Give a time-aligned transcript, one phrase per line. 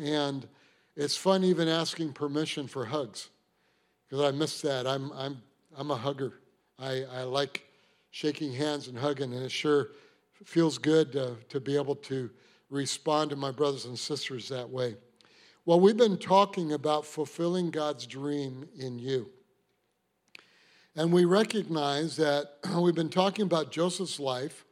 [0.00, 0.46] and
[0.96, 3.28] it's fun even asking permission for hugs
[4.08, 4.86] because I miss that.
[4.86, 5.42] I'm, I'm,
[5.76, 6.40] I'm a hugger.
[6.78, 7.64] I, I like
[8.10, 9.90] shaking hands and hugging, and it sure
[10.44, 12.30] feels good uh, to be able to
[12.70, 14.96] respond to my brothers and sisters that way.
[15.64, 19.28] Well, we've been talking about fulfilling God's dream in you.
[20.96, 24.64] And we recognize that we've been talking about Joseph's life,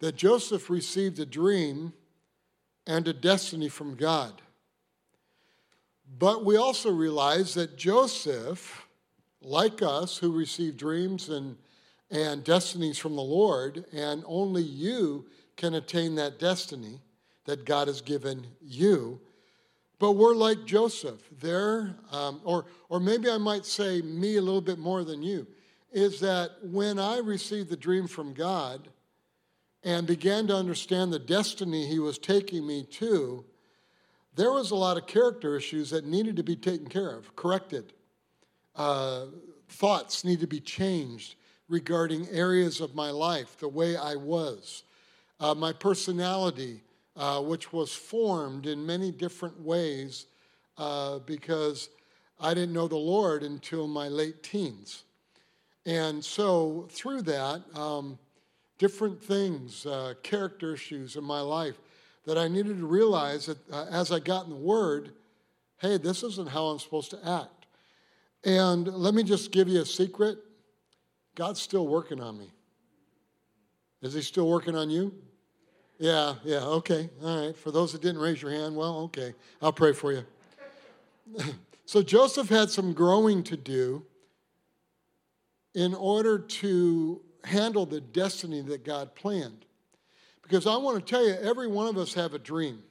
[0.00, 1.92] that Joseph received a dream
[2.86, 4.42] and a destiny from God.
[6.18, 8.86] But we also realize that Joseph,
[9.40, 11.56] like us, who receive dreams and,
[12.10, 17.00] and destinies from the Lord, and only you can attain that destiny
[17.46, 19.20] that God has given you.
[19.98, 21.20] But we're like Joseph.
[21.40, 25.46] There, um, or, or maybe I might say me a little bit more than you,
[25.92, 28.88] is that when I received the dream from God
[29.84, 33.44] and began to understand the destiny He was taking me to,
[34.34, 37.92] there was a lot of character issues that needed to be taken care of, corrected.
[38.74, 39.26] Uh,
[39.68, 41.36] thoughts need to be changed
[41.68, 44.82] regarding areas of my life, the way I was,
[45.38, 46.82] uh, my personality,
[47.16, 50.26] uh, which was formed in many different ways
[50.78, 51.90] uh, because
[52.40, 55.04] I didn't know the Lord until my late teens.
[55.86, 58.18] And so, through that, um,
[58.84, 61.78] different things, uh, character issues in my life,
[62.26, 65.12] that I needed to realize that uh, as I got in the Word,
[65.78, 67.64] hey, this isn't how I'm supposed to act.
[68.44, 70.36] And let me just give you a secret
[71.34, 72.50] God's still working on me.
[74.02, 75.14] Is He still working on you?
[75.98, 77.56] Yeah, yeah, okay, all right.
[77.56, 79.32] For those that didn't raise your hand, well, okay,
[79.62, 80.26] I'll pray for you.
[81.86, 84.04] so Joseph had some growing to do
[85.74, 89.64] in order to handle the destiny that God planned.
[90.42, 92.82] Because I want to tell you, every one of us have a dream.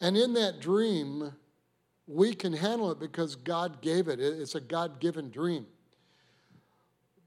[0.00, 1.32] And in that dream,
[2.06, 4.20] we can handle it because God gave it.
[4.20, 5.66] It's a God given dream.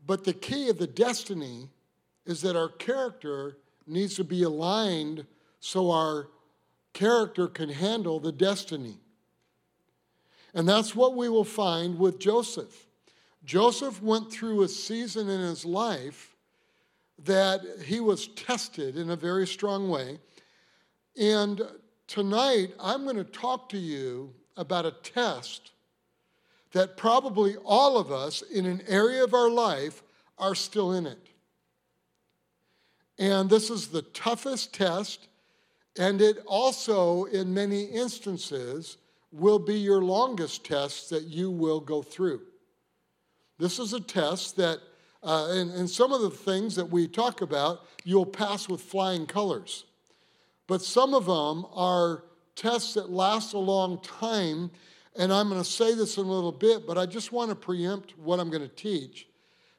[0.05, 1.69] But the key of the destiny
[2.25, 3.57] is that our character
[3.87, 5.25] needs to be aligned
[5.59, 6.29] so our
[6.93, 8.97] character can handle the destiny.
[10.53, 12.87] And that's what we will find with Joseph.
[13.45, 16.35] Joseph went through a season in his life
[17.19, 20.19] that he was tested in a very strong way.
[21.19, 21.61] And
[22.07, 25.71] tonight, I'm going to talk to you about a test
[26.71, 30.03] that probably all of us in an area of our life
[30.37, 31.27] are still in it.
[33.19, 35.27] And this is the toughest test,
[35.99, 38.97] and it also, in many instances,
[39.31, 42.41] will be your longest test that you will go through.
[43.59, 44.79] This is a test that
[45.23, 49.25] uh, and, and some of the things that we talk about, you'll pass with flying
[49.25, 49.85] colors.
[50.67, 52.25] But some of them are
[52.55, 54.69] tests that last a long time.
[55.17, 57.55] And I'm going to say this in a little bit, but I just want to
[57.55, 59.27] preempt what I'm going to teach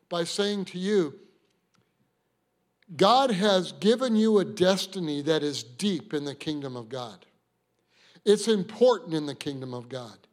[0.09, 1.19] by saying to you
[2.97, 7.27] God has given you a destiny that is deep in the kingdom of God.
[8.25, 10.24] It's important in the kingdom of God.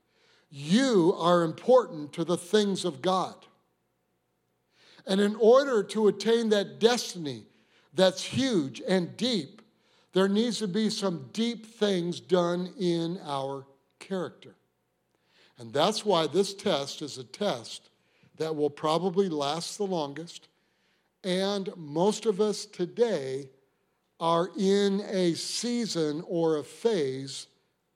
[0.52, 3.36] You are important to the things of God.
[5.08, 7.46] And in order to attain that destiny
[7.94, 9.62] that's huge and deep,
[10.14, 13.66] there needs to be some deep things done in our
[14.00, 14.56] character.
[15.58, 17.90] And that's why this test is a test
[18.38, 20.50] that will probably last the longest.
[21.24, 23.50] And most of us today
[24.20, 27.48] are in a season or a phase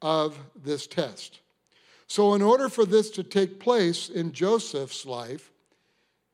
[0.02, 1.42] of this test.
[2.08, 5.52] So, in order for this to take place in Joseph's life,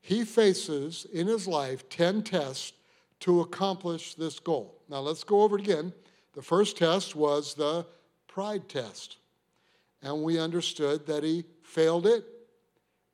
[0.00, 2.72] he faces in his life 10 tests
[3.20, 4.82] to accomplish this goal.
[4.88, 5.92] Now let's go over it again.
[6.34, 7.86] The first test was the
[8.26, 9.18] pride test.
[10.02, 12.24] And we understood that he failed it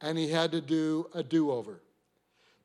[0.00, 1.82] and he had to do a do over.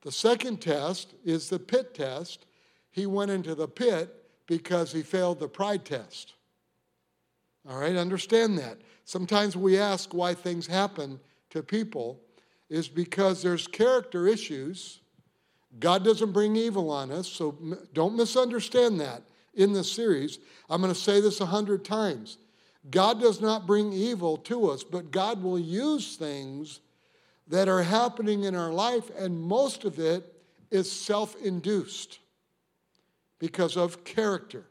[0.03, 2.45] The second test is the pit test.
[2.91, 4.13] He went into the pit
[4.47, 6.33] because he failed the pride test.
[7.67, 8.77] All right, understand that.
[9.05, 11.19] Sometimes we ask why things happen
[11.49, 12.19] to people,
[12.69, 15.01] is because there's character issues.
[15.79, 17.57] God doesn't bring evil on us, so
[17.93, 19.21] don't misunderstand that
[19.53, 20.39] in this series.
[20.69, 22.37] I'm going to say this a hundred times.
[22.89, 26.79] God does not bring evil to us, but God will use things
[27.47, 30.33] that are happening in our life, and most of it
[30.71, 32.19] is self induced
[33.39, 34.65] because of character.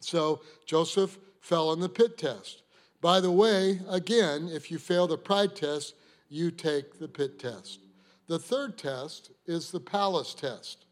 [0.00, 2.62] So Joseph fell in the pit test.
[3.06, 5.94] By the way, again, if you fail the pride test,
[6.28, 7.78] you take the pit test.
[8.26, 10.86] The third test is the palace test.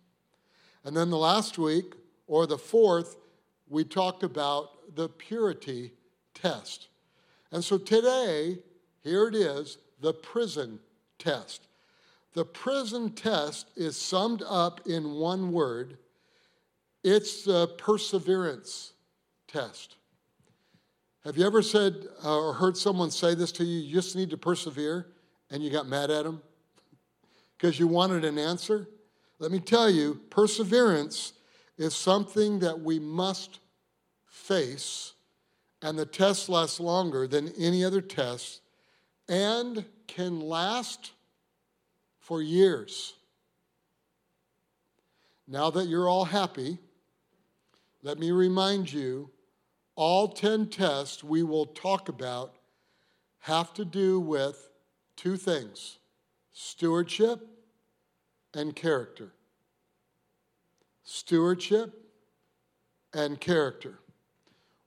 [0.84, 1.96] And then the last week,
[2.28, 3.16] or the fourth,
[3.68, 5.90] we talked about the purity
[6.34, 6.86] test.
[7.50, 8.58] And so today,
[9.02, 10.78] here it is the prison
[11.18, 11.66] test.
[12.34, 15.98] The prison test is summed up in one word
[17.02, 18.92] it's the perseverance
[19.48, 19.96] test.
[21.24, 23.80] Have you ever said uh, or heard someone say this to you?
[23.80, 25.06] You just need to persevere,
[25.50, 26.42] and you got mad at them
[27.56, 28.86] because you wanted an answer?
[29.38, 31.32] Let me tell you, perseverance
[31.78, 33.60] is something that we must
[34.26, 35.14] face,
[35.80, 38.60] and the test lasts longer than any other test
[39.26, 41.12] and can last
[42.18, 43.14] for years.
[45.48, 46.78] Now that you're all happy,
[48.02, 49.30] let me remind you
[49.96, 52.56] all 10 tests we will talk about
[53.40, 54.70] have to do with
[55.16, 55.98] two things
[56.52, 57.40] stewardship
[58.54, 59.32] and character.
[61.02, 61.92] Stewardship
[63.12, 63.98] and character.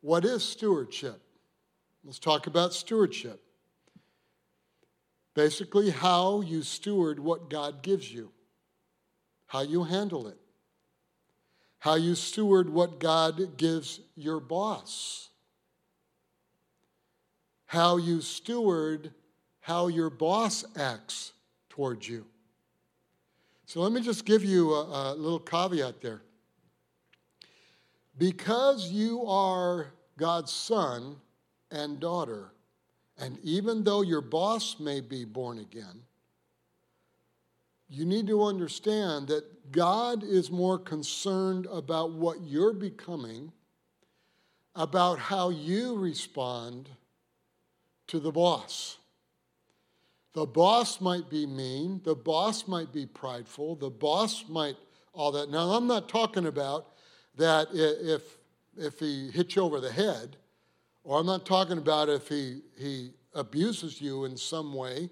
[0.02, 1.22] What is stewardship?
[2.04, 3.42] Let's talk about stewardship.
[5.34, 8.32] Basically, how you steward what God gives you,
[9.46, 10.38] how you handle it,
[11.80, 15.30] how you steward what God gives your boss,
[17.66, 19.12] how you steward
[19.60, 21.34] how your boss acts
[21.70, 22.26] towards you.
[23.66, 26.22] So let me just give you a, a little caveat there.
[28.18, 29.88] Because you are
[30.18, 31.18] God's son
[31.70, 32.54] and daughter,
[33.20, 36.02] and even though your boss may be born again,
[37.90, 43.52] you need to understand that God is more concerned about what you're becoming,
[44.76, 46.90] about how you respond
[48.08, 48.98] to the boss.
[50.34, 54.76] The boss might be mean, the boss might be prideful, the boss might
[55.14, 55.50] all that.
[55.50, 56.88] Now, I'm not talking about
[57.36, 58.22] that if,
[58.78, 60.38] if he hits you over the head,
[61.04, 65.10] or I'm not talking about if he, he abuses you in some way,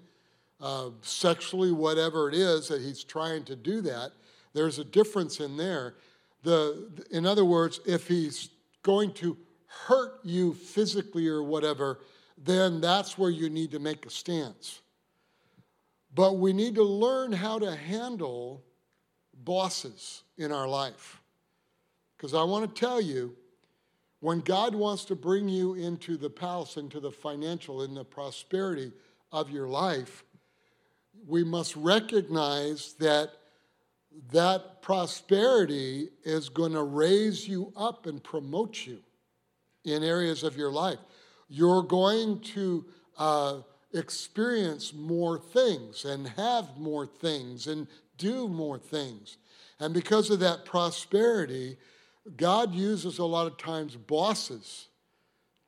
[0.60, 4.12] uh, sexually, whatever it is that he's trying to do that.
[4.56, 5.96] There's a difference in there.
[6.42, 8.48] The, in other words, if he's
[8.82, 9.36] going to
[9.66, 12.00] hurt you physically or whatever,
[12.38, 14.80] then that's where you need to make a stance.
[16.14, 18.64] But we need to learn how to handle
[19.44, 21.20] bosses in our life.
[22.16, 23.36] Because I want to tell you,
[24.20, 28.90] when God wants to bring you into the palace, into the financial, in the prosperity
[29.32, 30.24] of your life,
[31.26, 33.32] we must recognize that
[34.32, 38.98] that prosperity is going to raise you up and promote you
[39.84, 40.98] in areas of your life.
[41.48, 42.84] You're going to
[43.18, 43.58] uh,
[43.92, 47.86] experience more things and have more things and
[48.18, 49.38] do more things.
[49.78, 51.76] And because of that prosperity,
[52.36, 54.88] God uses a lot of times bosses,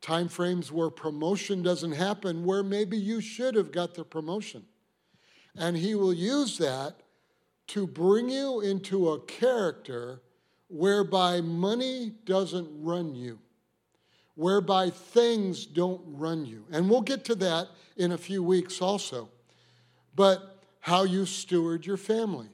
[0.01, 4.65] time frames where promotion doesn't happen, where maybe you should have got the promotion.
[5.57, 6.97] And He will use that
[7.69, 10.21] to bring you into a character
[10.69, 13.39] whereby money doesn't run you,
[14.35, 16.65] whereby things don't run you.
[16.71, 19.29] And we'll get to that in a few weeks also.
[20.15, 22.49] But how you steward your family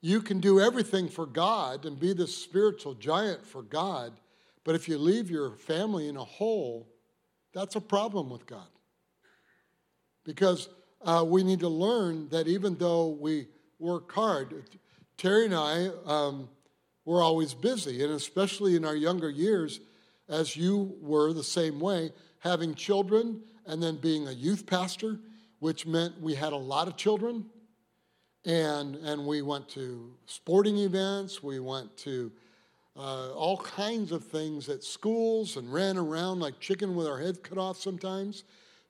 [0.00, 4.12] you can do everything for God and be the spiritual giant for God,
[4.64, 6.88] but if you leave your family in a hole,
[7.52, 8.68] that's a problem with God.
[10.24, 10.68] Because
[11.02, 13.46] uh, we need to learn that even though we
[13.78, 14.64] work hard,
[15.16, 16.48] Terry and I, um,
[17.04, 19.80] we're always busy, and especially in our younger years,
[20.28, 25.18] as you were the same way, having children and then being a youth pastor,
[25.58, 27.46] which meant we had a lot of children.
[28.44, 32.32] And, and we went to sporting events, we went to
[32.96, 37.38] uh, all kinds of things at schools and ran around like chicken with our heads
[37.42, 38.44] cut off sometimes,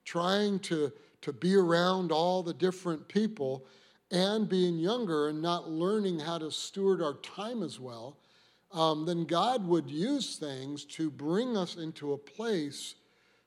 [0.05, 3.67] trying to, to be around all the different people
[4.11, 8.17] and being younger and not learning how to steward our time as well,
[8.73, 12.95] um, then God would use things to bring us into a place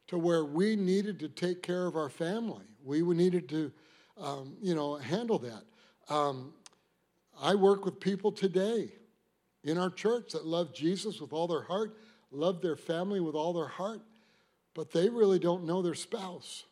[0.08, 2.66] to where we needed to take care of our family.
[2.84, 3.72] We needed to,
[4.20, 5.64] um, you know, handle that.
[6.14, 6.54] Um,
[7.42, 8.92] I work with people today
[9.64, 11.98] in our church that love Jesus with all their heart,
[12.32, 14.02] love their family with all their heart,
[14.74, 16.66] but they really don't know their spouse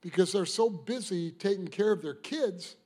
[0.00, 2.76] because they're so busy taking care of their kids,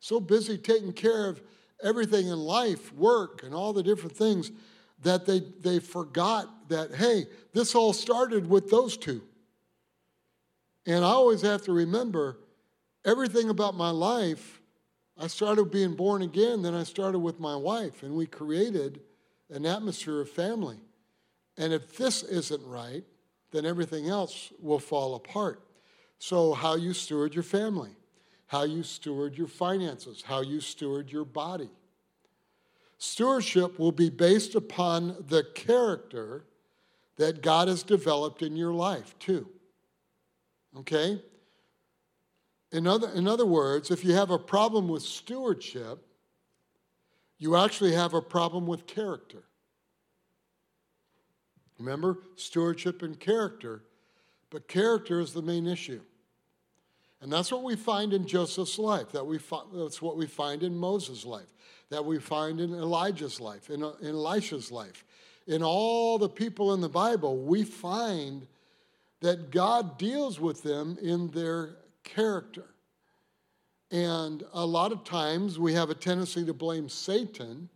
[0.00, 1.42] so busy taking care of
[1.82, 4.50] everything in life, work, and all the different things
[5.02, 9.22] that they, they forgot that, hey, this all started with those two.
[10.86, 12.38] And I always have to remember
[13.04, 14.60] everything about my life,
[15.18, 19.00] I started being born again, then I started with my wife, and we created
[19.50, 20.78] an atmosphere of family.
[21.56, 23.04] And if this isn't right,
[23.52, 25.65] then everything else will fall apart.
[26.18, 27.90] So, how you steward your family,
[28.46, 31.70] how you steward your finances, how you steward your body.
[32.98, 36.44] Stewardship will be based upon the character
[37.16, 39.48] that God has developed in your life, too.
[40.78, 41.20] Okay?
[42.72, 45.98] In other, in other words, if you have a problem with stewardship,
[47.38, 49.44] you actually have a problem with character.
[51.78, 53.82] Remember, stewardship and character,
[54.50, 56.00] but character is the main issue.
[57.20, 59.12] And that's what we find in Joseph's life.
[59.12, 61.52] That we fi- that's what we find in Moses' life.
[61.90, 65.04] That we find in Elijah's life, in, in Elisha's life.
[65.46, 68.46] In all the people in the Bible, we find
[69.20, 72.66] that God deals with them in their character.
[73.90, 77.68] And a lot of times we have a tendency to blame Satan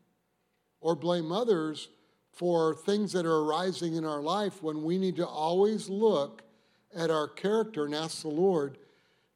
[0.80, 1.88] or blame others
[2.32, 6.42] for things that are arising in our life when we need to always look
[6.94, 8.78] at our character and ask the Lord,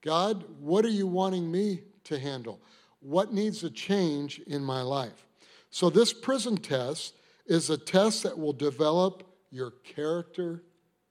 [0.02, 2.60] God, what are you wanting me to handle?
[3.00, 5.26] What needs a change in my life?
[5.70, 7.14] So, this prison test
[7.46, 10.62] is a test that will develop your character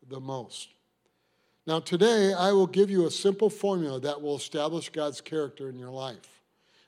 [0.10, 0.70] the most.
[1.66, 5.80] Now, today, I will give you a simple formula that will establish God's character in
[5.80, 6.42] your life.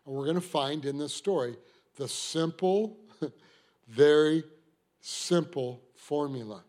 [0.06, 1.56] And we're going to find in this story
[1.96, 2.98] the simple,
[3.88, 4.44] very
[5.00, 6.64] simple formula.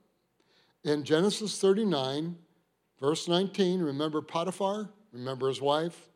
[0.85, 2.37] In Genesis 39,
[3.01, 4.89] verse 19, remember Potiphar?
[5.13, 6.09] Remember his wife?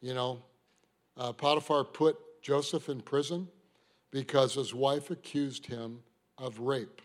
[0.00, 0.42] You know,
[1.16, 3.48] uh, Potiphar put Joseph in prison
[4.10, 6.00] because his wife accused him
[6.38, 7.02] of rape.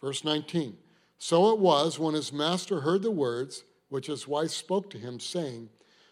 [0.00, 0.76] Verse 19
[1.18, 5.20] So it was when his master heard the words which his wife spoke to him,
[5.20, 5.68] saying,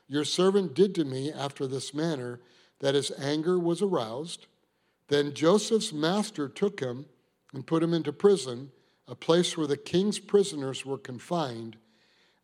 [0.09, 2.41] Your servant did to me after this manner,
[2.81, 4.47] that his anger was aroused.
[5.09, 7.07] Then Joseph's master took him
[7.55, 8.71] and put him into prison,
[9.07, 11.77] a place where the king's prisoners were confined,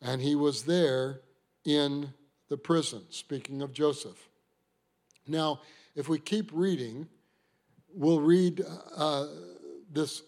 [0.05, 1.21] and he was there
[1.65, 2.13] in
[2.47, 3.01] the prison.
[3.09, 4.29] Speaking of Joseph.
[5.27, 5.61] Now,
[5.95, 7.07] if we keep reading,
[7.91, 8.63] we'll read
[8.95, 9.25] uh,
[9.91, 10.21] this,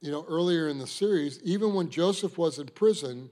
[0.00, 1.40] you know, earlier in the series.
[1.42, 3.30] Even when Joseph was in prison,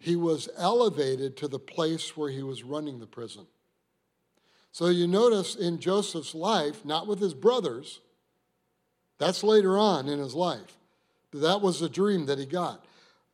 [0.00, 3.46] he was elevated to the place where he was running the prison.
[4.72, 8.00] So you notice in Joseph's life, not with his brothers,
[9.18, 10.76] that's later on in his life.
[11.32, 12.84] That was a dream that he got.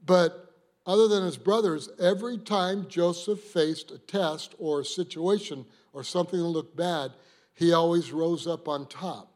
[0.05, 0.50] But
[0.87, 6.39] other than his brothers, every time Joseph faced a test or a situation or something
[6.39, 7.13] that looked bad,
[7.55, 9.33] he always rose up on top.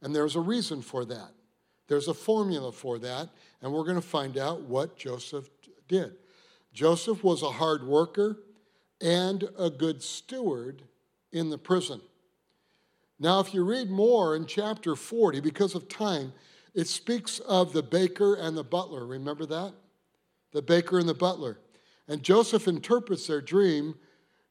[0.00, 1.30] And there's a reason for that.
[1.88, 3.30] There's a formula for that,
[3.60, 5.48] and we're going to find out what Joseph
[5.88, 6.12] did.
[6.72, 8.38] Joseph was a hard worker
[9.00, 10.82] and a good steward
[11.32, 12.00] in the prison.
[13.18, 16.32] Now, if you read more in chapter 40, because of time,
[16.74, 19.04] it speaks of the baker and the butler.
[19.04, 19.72] Remember that?
[20.52, 21.58] The baker and the butler.
[22.06, 23.94] And Joseph interprets their dream,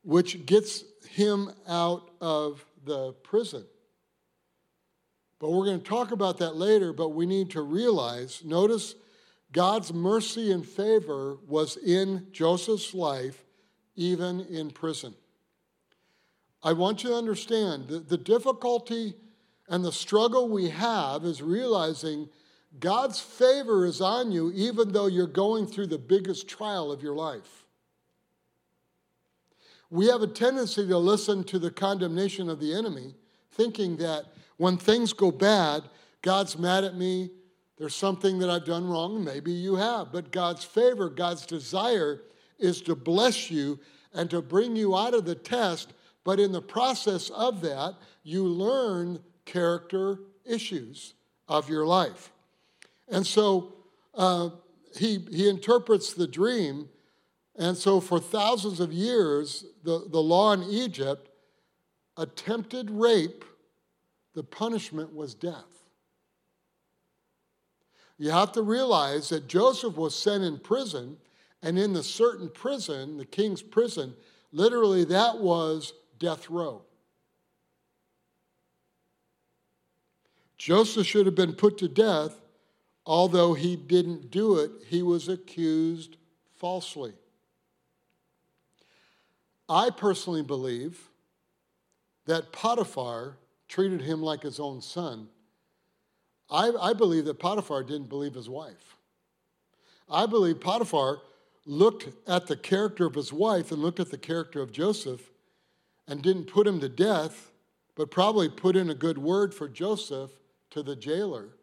[0.03, 3.65] which gets him out of the prison.
[5.39, 8.95] But we're going to talk about that later, but we need to realize notice
[9.51, 13.45] God's mercy and favor was in Joseph's life,
[13.95, 15.13] even in prison.
[16.63, 19.13] I want you to understand that the difficulty
[19.69, 22.29] and the struggle we have is realizing
[22.79, 27.15] God's favor is on you even though you're going through the biggest trial of your
[27.15, 27.65] life.
[29.89, 33.15] We have a tendency to listen to the condemnation of the enemy,
[33.51, 34.25] thinking that
[34.57, 35.83] when things go bad,
[36.21, 37.31] God's mad at me,
[37.77, 40.11] there's something that I've done wrong, maybe you have.
[40.11, 42.23] But God's favor, God's desire
[42.59, 43.79] is to bless you
[44.13, 45.93] and to bring you out of the test.
[46.23, 51.13] But in the process of that, you learn character issues
[51.47, 52.31] of your life.
[53.09, 53.73] And so
[54.13, 54.49] uh,
[54.95, 56.89] he, he interprets the dream.
[57.57, 61.29] And so for thousands of years, the, the law in Egypt,
[62.17, 63.45] attempted rape,
[64.33, 65.63] the punishment was death.
[68.17, 71.17] You have to realize that Joseph was sent in prison,
[71.61, 74.15] and in the certain prison, the king's prison,
[74.51, 76.83] literally that was death row.
[80.57, 82.41] Joseph should have been put to death
[83.07, 86.17] although he didn't do it, he was accused
[86.57, 87.13] falsely.
[89.69, 90.99] I personally believe
[92.25, 93.37] that Potiphar
[93.69, 95.29] treated him like his own son.
[96.49, 98.97] I, I, believe that Potiphar didn't believe his wife.
[100.09, 101.21] I believe Potiphar
[101.65, 105.29] looked at the character of his wife and looked at the character of Joseph
[106.07, 107.51] and didn't put him to death,
[107.95, 110.31] but probably put in a good word for Joseph
[110.69, 111.56] to the jailer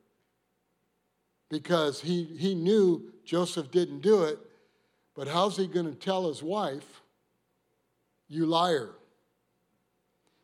[1.54, 4.40] because he, he knew Joseph didn't do it.
[5.14, 7.00] But how's he going to tell his wife,
[8.28, 8.90] you liar?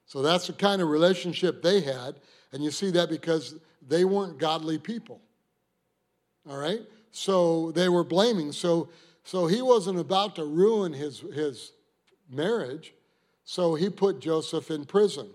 [0.06, 2.20] So that's the kind of relationship they had.
[2.52, 3.56] And you see that because
[3.88, 5.20] they weren't godly people.
[6.48, 6.82] All right?
[7.10, 8.52] So they were blaming.
[8.52, 8.88] So,
[9.24, 11.72] so he wasn't about to ruin his, his
[12.30, 12.94] marriage.
[13.42, 15.28] So he put Joseph in prison.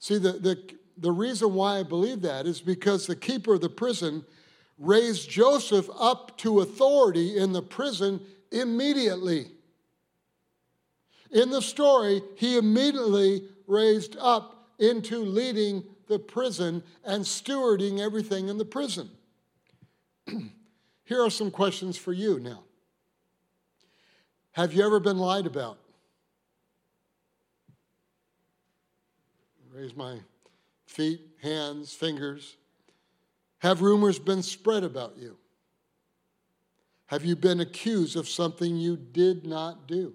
[0.00, 3.68] See, the, the, the reason why I believe that is because the keeper of the
[3.68, 4.24] prison
[4.82, 8.20] raised Joseph up to authority in the prison
[8.50, 9.46] immediately.
[11.30, 18.58] In the story, he immediately raised up into leading the prison and stewarding everything in
[18.58, 19.08] the prison.
[20.26, 22.64] Here are some questions for you now.
[24.52, 25.78] Have you ever been lied about?
[29.72, 30.18] Raise my
[30.86, 32.56] feet, hands, fingers.
[33.62, 35.36] Have rumors been spread about you?
[37.06, 40.14] Have you been accused of something you did not do?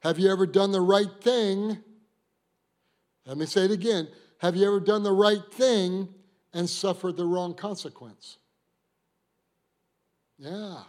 [0.00, 1.78] Have you ever done the right thing?
[3.24, 4.08] Let me say it again.
[4.36, 6.08] Have you ever done the right thing
[6.52, 8.36] and suffered the wrong consequence?
[10.38, 10.82] Yeah.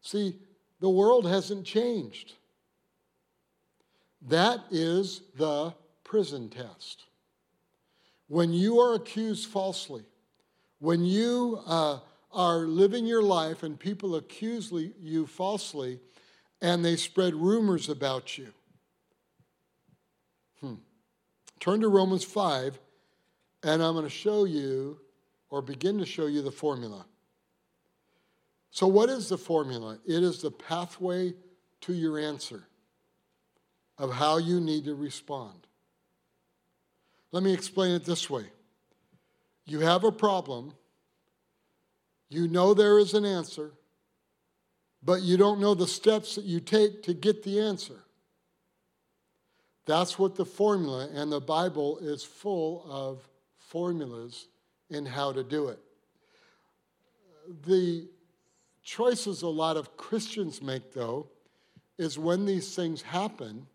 [0.00, 0.36] See,
[0.80, 2.32] the world hasn't changed.
[4.22, 5.74] That is the
[6.04, 7.04] prison test.
[8.30, 10.04] When you are accused falsely,
[10.78, 11.98] when you uh,
[12.30, 15.98] are living your life and people accuse you falsely
[16.62, 18.52] and they spread rumors about you.
[20.60, 20.74] Hmm.
[21.58, 22.78] Turn to Romans 5,
[23.64, 25.00] and I'm going to show you,
[25.50, 27.04] or begin to show you, the formula.
[28.70, 29.98] So, what is the formula?
[30.06, 31.34] It is the pathway
[31.80, 32.62] to your answer
[33.98, 35.66] of how you need to respond.
[37.32, 38.46] Let me explain it this way
[39.66, 40.72] you have a problem,
[42.28, 43.72] you know there is an answer,
[45.02, 48.00] but you don't know the steps that you take to get the answer.
[49.86, 53.28] That's what the formula, and the Bible is full of
[53.58, 54.48] formulas
[54.88, 55.78] in how to do it.
[57.66, 58.08] The
[58.82, 61.28] choices a lot of Christians make, though,
[61.98, 63.66] is when these things happen,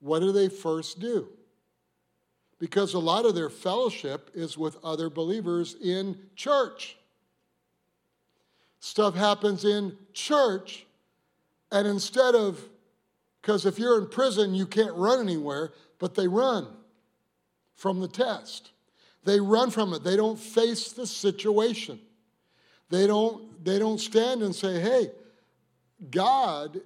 [0.00, 1.28] what do they first do?
[2.58, 6.96] Because a lot of their fellowship is with other believers in church.
[8.80, 10.86] Stuff happens in church,
[11.70, 12.62] and instead of,
[13.40, 16.66] because if you're in prison, you can't run anywhere, but they run
[17.74, 18.70] from the test.
[19.24, 20.04] They run from it.
[20.04, 22.00] They don't face the situation.
[22.90, 25.10] They don't, they don't stand and say, hey,
[26.10, 26.80] God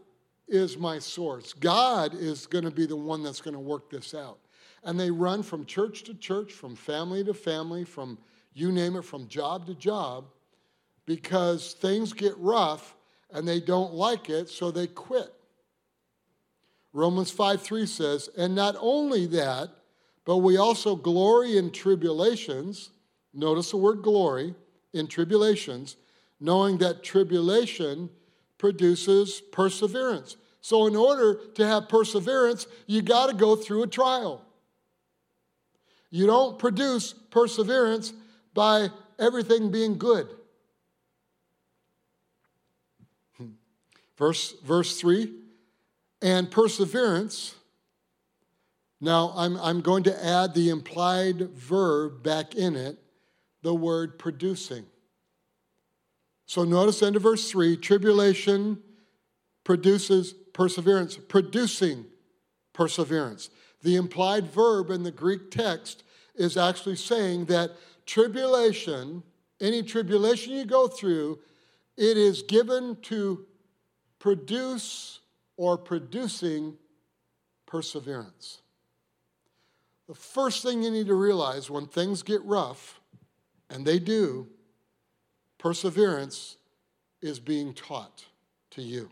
[0.48, 1.52] is my source.
[1.52, 4.38] God is going to be the one that's going to work this out.
[4.84, 8.18] And they run from church to church, from family to family, from
[8.52, 10.24] you name it, from job to job,
[11.06, 12.94] because things get rough
[13.32, 15.32] and they don't like it, so they quit.
[16.92, 19.70] Romans 5 3 says, And not only that,
[20.24, 22.90] but we also glory in tribulations.
[23.32, 24.54] Notice the word glory
[24.92, 25.96] in tribulations,
[26.38, 28.10] knowing that tribulation
[28.58, 30.36] produces perseverance.
[30.60, 34.44] So, in order to have perseverance, you got to go through a trial.
[36.12, 38.12] You don't produce perseverance
[38.52, 40.28] by everything being good.
[43.38, 43.52] Hmm.
[44.18, 45.32] Verse, verse 3
[46.20, 47.54] and perseverance.
[49.00, 52.98] Now, I'm, I'm going to add the implied verb back in it,
[53.62, 54.84] the word producing.
[56.44, 58.82] So notice end of verse 3 tribulation
[59.64, 62.04] produces perseverance, producing
[62.74, 63.48] perseverance.
[63.82, 67.72] The implied verb in the Greek text is actually saying that
[68.06, 69.22] tribulation,
[69.60, 71.38] any tribulation you go through,
[71.96, 73.44] it is given to
[74.18, 75.20] produce
[75.56, 76.76] or producing
[77.66, 78.62] perseverance.
[80.08, 83.00] The first thing you need to realize when things get rough,
[83.70, 84.46] and they do,
[85.58, 86.56] perseverance
[87.20, 88.24] is being taught
[88.70, 89.10] to you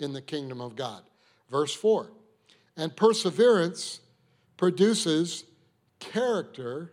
[0.00, 1.02] in the kingdom of God.
[1.50, 2.10] Verse 4
[2.76, 4.00] And perseverance
[4.56, 5.44] produces
[5.98, 6.92] character,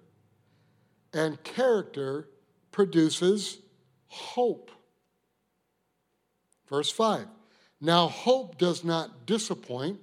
[1.14, 2.28] and character
[2.72, 3.60] produces
[4.08, 4.72] hope.
[6.70, 7.28] Verse 5
[7.80, 10.00] Now, hope does not disappoint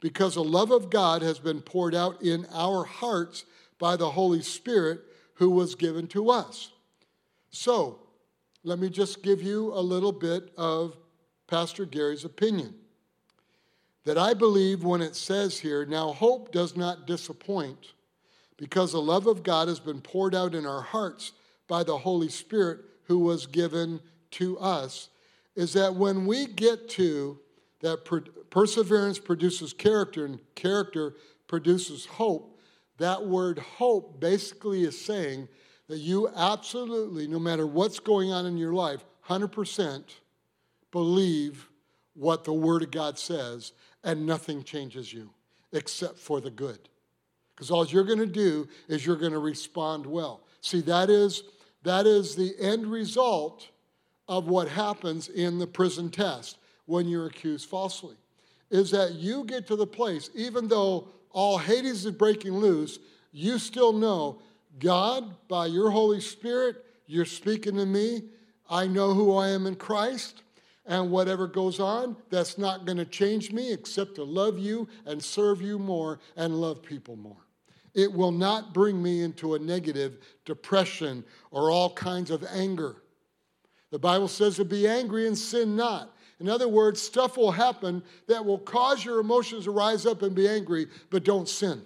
[0.00, 3.44] because the love of God has been poured out in our hearts
[3.78, 5.00] by the Holy Spirit
[5.34, 6.72] who was given to us.
[7.50, 8.00] So,
[8.64, 10.96] let me just give you a little bit of
[11.46, 12.74] Pastor Gary's opinion.
[14.08, 17.92] That I believe when it says here, now hope does not disappoint
[18.56, 21.32] because the love of God has been poured out in our hearts
[21.66, 25.10] by the Holy Spirit who was given to us,
[25.56, 27.38] is that when we get to
[27.80, 31.14] that per- perseverance produces character and character
[31.46, 32.58] produces hope,
[32.96, 35.46] that word hope basically is saying
[35.86, 40.02] that you absolutely, no matter what's going on in your life, 100%
[40.92, 41.68] believe
[42.18, 43.72] what the Word of God says,
[44.04, 45.30] and nothing changes you
[45.72, 46.78] except for the good.
[47.54, 50.42] Because all you're going to do is you're going to respond well.
[50.60, 51.42] See, that is,
[51.82, 53.68] that is the end result
[54.28, 58.16] of what happens in the prison test when you're accused falsely.
[58.70, 62.98] Is that you get to the place, even though all Hades is breaking loose,
[63.32, 64.40] you still know
[64.78, 68.22] God, by your Holy Spirit, you're speaking to me.
[68.70, 70.42] I know who I am in Christ.
[70.88, 75.22] And whatever goes on, that's not going to change me except to love you and
[75.22, 77.36] serve you more and love people more.
[77.94, 83.02] It will not bring me into a negative depression or all kinds of anger.
[83.90, 86.16] The Bible says to be angry and sin not.
[86.40, 90.34] In other words, stuff will happen that will cause your emotions to rise up and
[90.34, 91.82] be angry, but don't sin.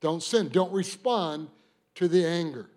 [0.00, 0.50] Don't sin.
[0.50, 1.48] Don't respond
[1.96, 2.68] to the anger.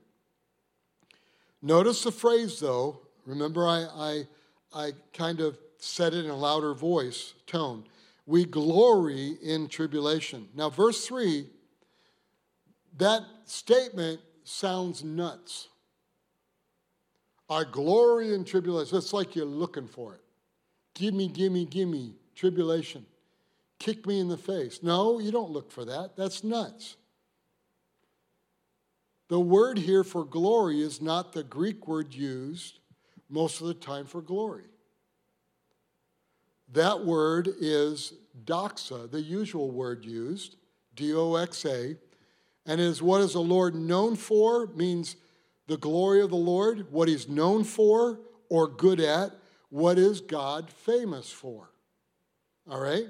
[1.62, 3.05] Notice the phrase, though.
[3.26, 4.28] Remember, I, I,
[4.74, 7.84] I kind of said it in a louder voice, tone.
[8.26, 10.48] We glory in tribulation.
[10.56, 11.46] Now, verse 3,
[12.98, 15.68] that statement sounds nuts.
[17.50, 18.98] I glory in tribulation.
[18.98, 20.22] It's like you're looking for it.
[20.96, 23.06] Give me, give me, give me tribulation.
[23.80, 24.82] Kick me in the face.
[24.82, 26.16] No, you don't look for that.
[26.16, 26.96] That's nuts.
[29.28, 32.80] The word here for glory is not the Greek word used
[33.30, 34.66] most of the time for glory.
[36.74, 38.14] That word is
[38.46, 40.58] doxa, the usual word used,
[40.96, 41.96] D O X A,
[42.66, 45.16] and is what is the Lord known for, means
[45.68, 49.32] the glory of the Lord, what he's known for or good at,
[49.70, 51.70] what is God famous for.
[52.70, 53.08] All right?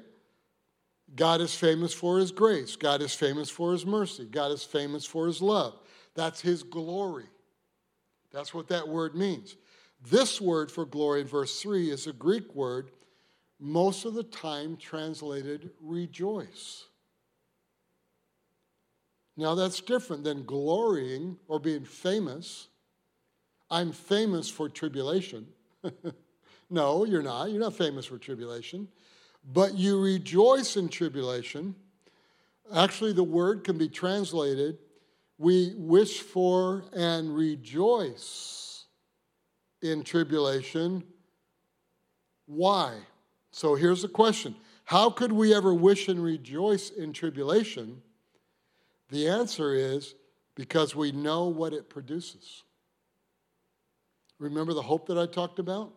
[1.15, 2.75] God is famous for his grace.
[2.75, 4.25] God is famous for his mercy.
[4.25, 5.79] God is famous for his love.
[6.15, 7.25] That's his glory.
[8.31, 9.55] That's what that word means.
[10.09, 12.91] This word for glory in verse 3 is a Greek word,
[13.59, 16.85] most of the time translated rejoice.
[19.37, 22.67] Now, that's different than glorying or being famous.
[23.69, 25.47] I'm famous for tribulation.
[26.69, 27.49] no, you're not.
[27.49, 28.87] You're not famous for tribulation.
[29.53, 31.75] But you rejoice in tribulation.
[32.73, 34.77] Actually, the word can be translated
[35.37, 38.64] we wish for and rejoice
[39.81, 41.03] in tribulation.
[42.45, 42.97] Why?
[43.51, 48.01] So here's the question How could we ever wish and rejoice in tribulation?
[49.09, 50.15] The answer is
[50.55, 52.63] because we know what it produces.
[54.39, 55.93] Remember the hope that I talked about?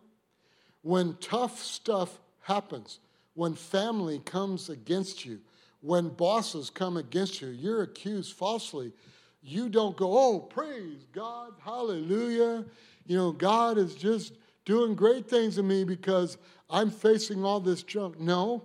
[0.81, 2.99] When tough stuff happens,
[3.33, 5.39] when family comes against you,
[5.81, 8.93] when bosses come against you, you're accused falsely
[9.41, 12.65] you don't go, oh, praise God, hallelujah.
[13.09, 14.33] You know, God is just
[14.65, 16.37] doing great things in me because
[16.69, 18.19] I'm facing all this junk.
[18.19, 18.63] No,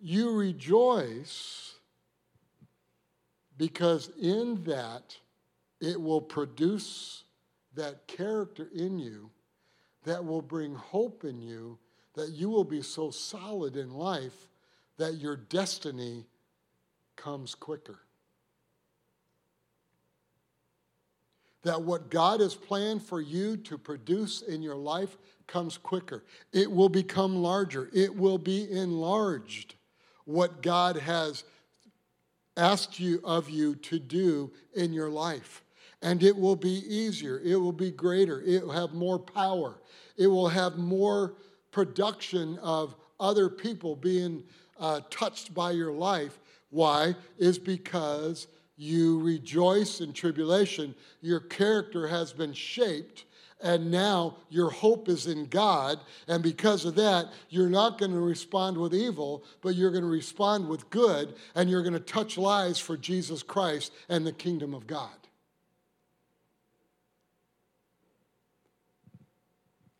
[0.00, 1.76] you rejoice
[3.56, 5.16] because in that
[5.80, 7.22] it will produce
[7.74, 9.30] that character in you
[10.02, 11.78] that will bring hope in you
[12.14, 14.48] that you will be so solid in life
[14.98, 16.26] that your destiny
[17.14, 18.00] comes quicker.
[21.62, 26.24] That what God has planned for you to produce in your life comes quicker.
[26.52, 29.74] It will become larger, it will be enlarged.
[30.24, 31.44] What God has
[32.56, 35.62] asked you of you to do in your life.
[36.00, 39.80] And it will be easier, it will be greater, it will have more power,
[40.16, 41.34] it will have more
[41.70, 44.42] production of other people being
[44.80, 46.40] uh, touched by your life.
[46.70, 47.14] Why?
[47.38, 48.48] Is because
[48.82, 50.94] you rejoice in tribulation.
[51.20, 53.24] Your character has been shaped,
[53.62, 56.00] and now your hope is in God.
[56.26, 60.10] And because of that, you're not going to respond with evil, but you're going to
[60.10, 64.74] respond with good, and you're going to touch lives for Jesus Christ and the kingdom
[64.74, 65.10] of God.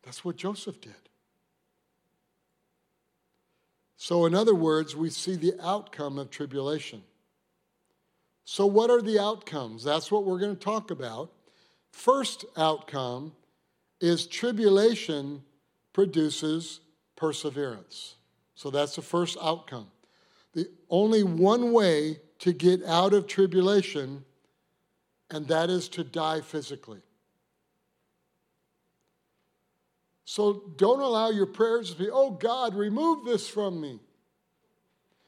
[0.02, 0.92] That's what Joseph did.
[3.96, 7.04] So, in other words, we see the outcome of tribulation.
[8.44, 9.84] So, what are the outcomes?
[9.84, 11.30] That's what we're going to talk about.
[11.90, 13.32] First outcome
[14.00, 15.42] is tribulation
[15.92, 16.80] produces
[17.16, 18.16] perseverance.
[18.54, 19.88] So, that's the first outcome.
[20.54, 24.24] The only one way to get out of tribulation
[25.32, 27.00] and that is to die physically.
[30.24, 33.98] So don't allow your prayers to be, oh God, remove this from me.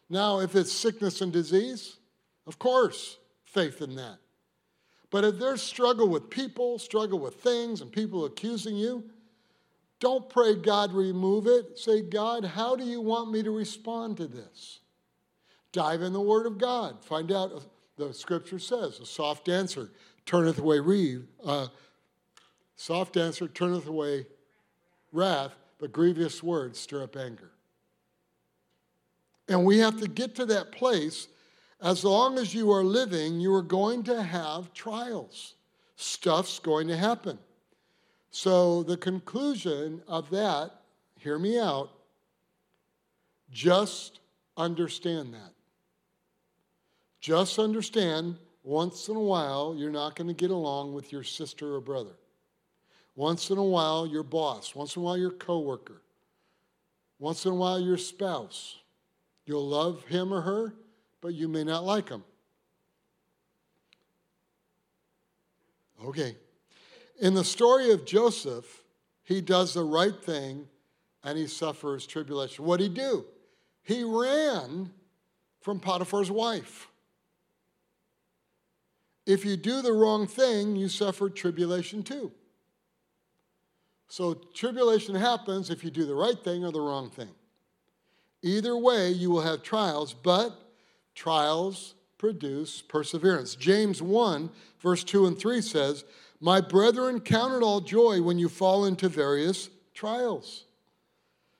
[0.09, 1.97] Now, if it's sickness and disease,
[2.47, 4.19] of course, faith in that.
[5.11, 9.05] But if there's struggle with people, struggle with things, and people accusing you,
[10.01, 11.79] don't pray God remove it.
[11.79, 14.81] Say, God, how do you want me to respond to this?
[15.73, 17.05] Dive in the Word of God.
[17.05, 17.63] Find out,
[17.97, 19.91] the scripture says, a soft answer
[20.27, 21.27] turneth away reeve.
[21.45, 21.69] Uh,
[22.77, 24.27] soft answer turneth away
[25.13, 27.53] wrath, but grievous words stir up anger.
[29.49, 31.29] And we have to get to that place.
[31.81, 35.55] As long as you are living, you are going to have trials.
[35.97, 37.39] Stuff's going to happen.
[38.31, 40.71] So, the conclusion of that,
[41.19, 41.91] hear me out,
[43.53, 44.21] just
[44.57, 45.53] understand that.
[47.21, 51.75] Just understand once in a while you're not going to get along with your sister
[51.75, 52.17] or brother.
[53.15, 54.75] Once in a while, your boss.
[54.75, 56.03] Once in a while, your coworker.
[57.19, 58.79] Once in a while, your spouse.
[59.47, 60.75] You'll love him or her,
[61.25, 62.23] but you may not like them.
[66.05, 66.37] Okay.
[67.19, 68.83] In the story of Joseph,
[69.23, 70.69] he does the right thing
[71.23, 72.67] and he suffers tribulation.
[72.67, 73.25] What did he do?
[73.85, 74.91] He ran
[75.63, 76.89] from Potiphar's wife.
[79.25, 82.33] If you do the wrong thing, you suffer tribulation too.
[84.09, 87.31] So, tribulation happens if you do the right thing or the wrong thing.
[88.43, 90.61] Either way, you will have trials, but
[91.15, 93.55] trials produce perseverance.
[93.55, 94.51] James 1,
[94.81, 96.05] verse 2 and 3 says,
[96.41, 100.65] My brethren, count it all joy when you fall into various trials,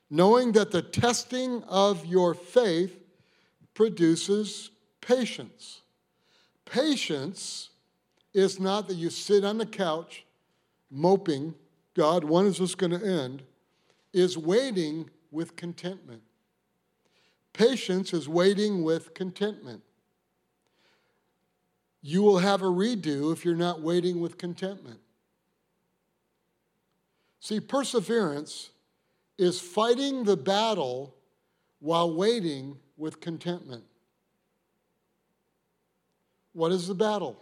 [0.09, 2.97] knowing that the testing of your faith
[3.73, 5.81] produces patience.
[6.65, 7.69] Patience
[8.33, 10.25] is not that you sit on the couch
[10.89, 11.53] moping,
[11.93, 13.43] God, when is this going to end?
[14.13, 16.21] Is waiting with contentment.
[17.55, 19.81] Patience is waiting with contentment.
[22.01, 24.99] You will have a redo if you're not waiting with contentment.
[27.39, 28.71] See, perseverance
[29.37, 31.15] is fighting the battle
[31.79, 33.85] while waiting with contentment.
[36.51, 37.41] What is the battle?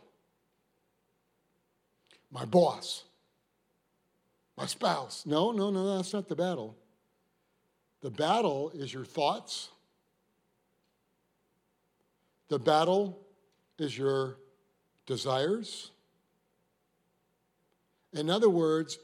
[2.31, 3.03] My boss,
[4.55, 5.25] my spouse.
[5.25, 6.75] No, no, no, that's not the battle.
[8.01, 9.69] The battle is your thoughts,
[12.53, 13.19] the battle
[13.79, 14.37] is your
[15.07, 15.89] desires.
[18.13, 18.99] In other words,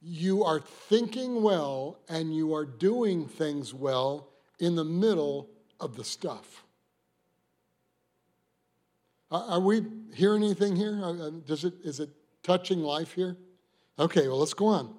[0.00, 4.28] you are thinking well and you are doing things well
[4.60, 6.64] in the middle of the stuff.
[9.30, 10.98] Are we hearing anything here?
[11.02, 12.08] Uh, uh, does it, is it
[12.42, 13.36] touching life here?
[13.98, 14.94] Okay, well, let's go on.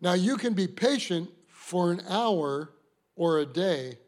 [0.00, 2.72] Now, you can be patient for an hour
[3.14, 3.98] or a day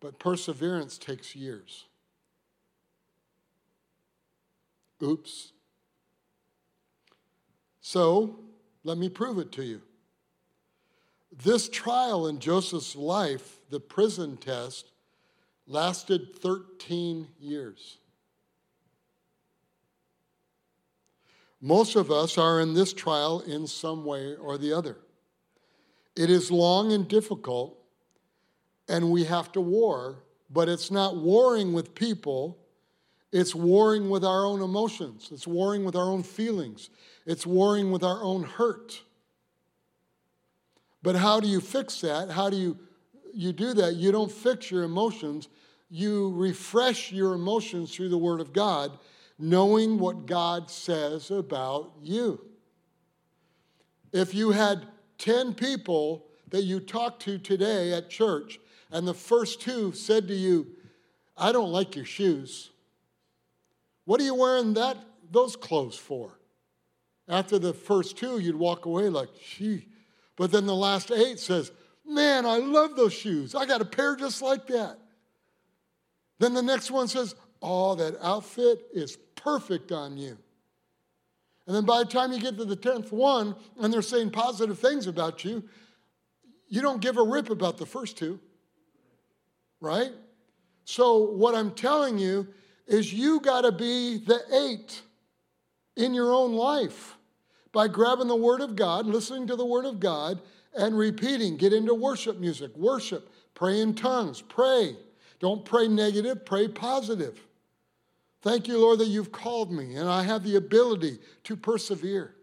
[0.00, 1.86] but perseverance takes years.
[5.02, 5.52] Oops.
[7.80, 8.40] So,
[8.84, 9.80] let me prove it to you.
[11.44, 14.90] This trial in Joseph's life, the prison test,
[15.66, 17.98] lasted 13 years.
[21.60, 24.96] Most of us are in this trial in some way or the other.
[26.16, 27.77] It is long and difficult,
[28.88, 32.58] and we have to war, but it's not warring with people.
[33.32, 35.28] It's warring with our own emotions.
[35.32, 36.90] It's warring with our own feelings.
[37.26, 39.02] It's warring with our own hurt.
[41.02, 42.30] But how do you fix that?
[42.30, 42.78] How do you,
[43.32, 43.94] you do that?
[43.94, 45.48] You don't fix your emotions.
[45.90, 48.98] You refresh your emotions through the Word of God,
[49.38, 52.44] knowing what God says about you.
[54.12, 54.86] If you had
[55.18, 58.58] 10 people that you talked to today at church
[58.90, 60.66] and the first two said to you,
[61.36, 62.70] I don't like your shoes.
[64.04, 64.96] What are you wearing that,
[65.30, 66.38] those clothes for?
[67.28, 69.86] After the first two, you'd walk away like, gee.
[70.36, 71.70] But then the last eight says,
[72.10, 73.54] Man, I love those shoes.
[73.54, 74.98] I got a pair just like that.
[76.38, 80.38] Then the next one says, Oh, that outfit is perfect on you.
[81.66, 84.78] And then by the time you get to the 10th one and they're saying positive
[84.78, 85.62] things about you,
[86.66, 88.40] you don't give a rip about the first two
[89.80, 90.12] right?
[90.84, 92.48] So, what I'm telling you
[92.86, 95.02] is you got to be the eight
[95.96, 97.16] in your own life
[97.72, 100.40] by grabbing the Word of God, listening to the Word of God,
[100.76, 101.56] and repeating.
[101.56, 104.96] Get into worship music, worship, pray in tongues, pray.
[105.40, 107.40] Don't pray negative, pray positive.
[108.42, 112.34] Thank you, Lord, that you've called me and I have the ability to persevere.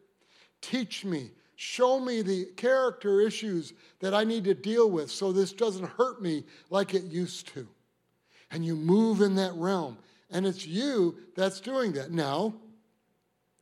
[0.62, 5.54] Teach me, show me the character issues that I need to deal with so this
[5.54, 7.68] doesn't hurt me like it used to.
[8.52, 9.98] And you move in that realm.
[10.30, 12.12] And it's you that's doing that.
[12.12, 12.56] Now,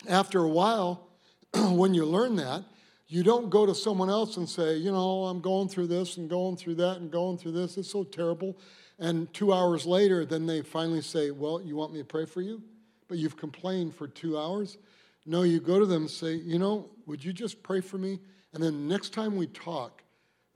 [0.08, 1.08] after a while,
[1.54, 2.64] when you learn that,
[3.08, 6.30] you don't go to someone else and say, you know, I'm going through this and
[6.30, 7.78] going through that and going through this.
[7.78, 8.58] It's so terrible.
[9.00, 12.42] And two hours later, then they finally say, Well, you want me to pray for
[12.42, 12.62] you?
[13.08, 14.78] But you've complained for two hours.
[15.26, 18.20] No, you go to them and say, You know, would you just pray for me?
[18.54, 20.04] And then next time we talk,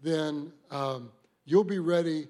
[0.02, 1.12] then um,
[1.46, 2.28] you'll be ready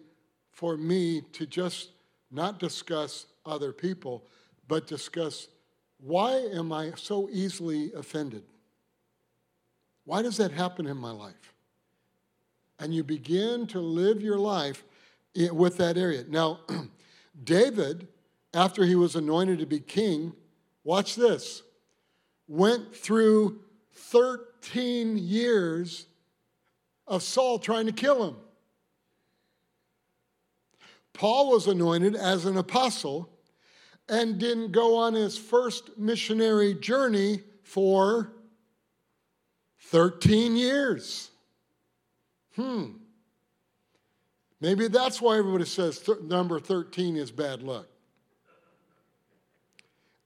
[0.52, 1.92] for me to just
[2.32, 4.26] not discuss other people,
[4.68, 5.48] but discuss
[6.00, 8.44] why am I so easily offended?
[10.06, 11.54] Why does that happen in my life?
[12.80, 14.84] And you begin to live your life
[15.36, 16.24] with that area.
[16.28, 16.60] Now,
[17.44, 18.08] David,
[18.54, 20.34] after he was anointed to be king,
[20.84, 21.64] watch this,
[22.48, 23.60] went through
[23.94, 26.06] 13 years
[27.08, 28.36] of Saul trying to kill him.
[31.14, 33.30] Paul was anointed as an apostle
[34.08, 38.32] and didn't go on his first missionary journey for
[39.88, 41.32] 13 years.
[42.56, 42.92] Hmm.
[44.60, 47.88] Maybe that's why everybody says th- number 13 is bad luck.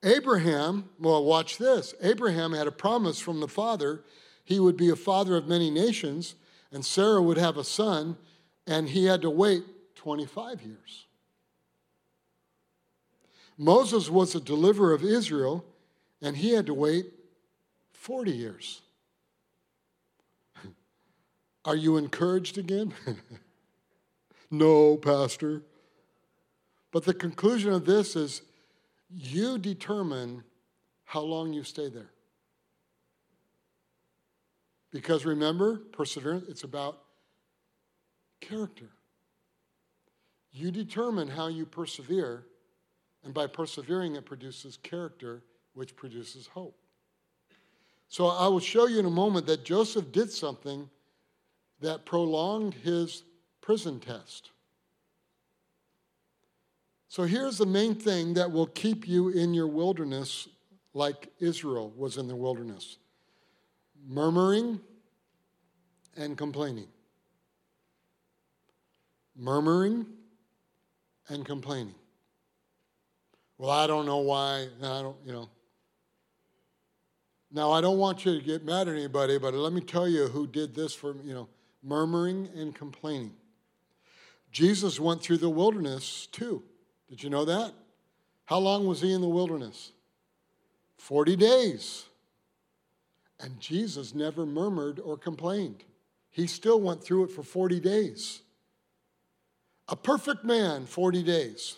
[0.04, 1.94] Abraham, well, watch this.
[2.02, 4.04] Abraham had a promise from the father
[4.44, 6.36] he would be a father of many nations,
[6.72, 8.18] and Sarah would have a son,
[8.68, 9.64] and he had to wait
[9.96, 11.06] 25 years.
[13.58, 15.64] Moses was a deliverer of Israel,
[16.22, 17.06] and he had to wait
[17.94, 18.82] 40 years.
[21.66, 22.94] Are you encouraged again?
[24.52, 25.62] no, Pastor.
[26.92, 28.42] But the conclusion of this is
[29.14, 30.44] you determine
[31.04, 32.12] how long you stay there.
[34.92, 37.00] Because remember, perseverance, it's about
[38.42, 38.90] character.
[40.52, 42.46] You determine how you persevere,
[43.24, 45.44] and by persevering, it produces character,
[45.74, 46.78] which produces hope.
[48.10, 50.90] So I will show you in a moment that Joseph did something
[51.80, 53.24] that prolonged his
[53.62, 54.52] prison test.
[57.12, 60.48] So here's the main thing that will keep you in your wilderness
[60.94, 63.00] like Israel was in the wilderness
[64.08, 64.80] murmuring
[66.16, 66.88] and complaining.
[69.36, 70.06] Murmuring
[71.28, 71.96] and complaining.
[73.58, 74.70] Well, I don't know why.
[74.82, 75.50] I don't, you know.
[77.52, 80.28] Now, I don't want you to get mad at anybody, but let me tell you
[80.28, 81.50] who did this for you know
[81.84, 83.34] murmuring and complaining.
[84.54, 86.64] Jesus went through the wilderness too.
[87.12, 87.74] Did you know that?
[88.46, 89.92] How long was he in the wilderness?
[90.98, 92.06] 40 days.
[93.38, 95.84] And Jesus never murmured or complained.
[96.30, 98.42] He still went through it for 40 days.
[99.90, 101.76] A perfect man, 40 days.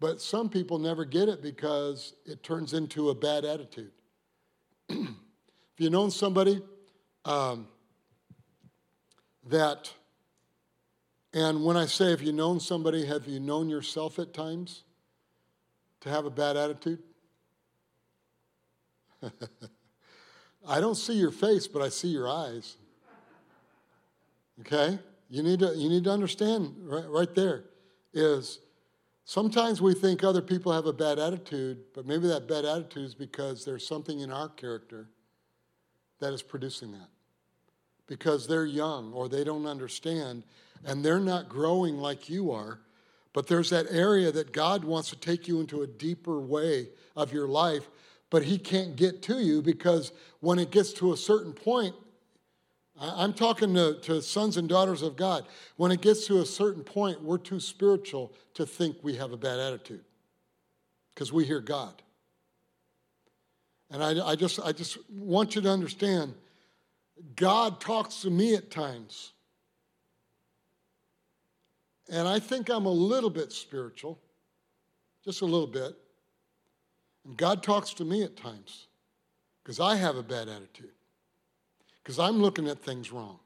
[0.00, 3.92] But some people never get it because it turns into a bad attitude.
[4.88, 4.98] if
[5.78, 6.60] you've known somebody,
[7.24, 7.68] um,
[9.48, 9.92] that,
[11.34, 14.82] and when I say, have you known somebody, have you known yourself at times
[16.00, 16.98] to have a bad attitude?
[20.68, 22.76] I don't see your face, but I see your eyes.
[24.60, 24.98] Okay?
[25.30, 27.64] You need to, you need to understand right, right there
[28.12, 28.58] is
[29.24, 33.14] sometimes we think other people have a bad attitude, but maybe that bad attitude is
[33.14, 35.08] because there's something in our character
[36.20, 37.08] that is producing that
[38.06, 40.42] because they're young or they don't understand
[40.84, 42.80] and they're not growing like you are.
[43.32, 47.32] But there's that area that God wants to take you into a deeper way of
[47.32, 47.88] your life,
[48.30, 51.94] but He can't get to you because when it gets to a certain point,
[53.00, 55.46] I'm talking to, to sons and daughters of God.
[55.76, 59.36] When it gets to a certain point, we're too spiritual to think we have a
[59.36, 60.04] bad attitude
[61.14, 62.02] because we hear God.
[63.90, 66.34] And I, I, just, I just want you to understand
[67.36, 69.32] God talks to me at times.
[72.12, 74.20] And I think I'm a little bit spiritual,
[75.24, 75.96] just a little bit.
[77.24, 78.88] And God talks to me at times
[79.64, 80.92] because I have a bad attitude,
[82.02, 83.38] because I'm looking at things wrong.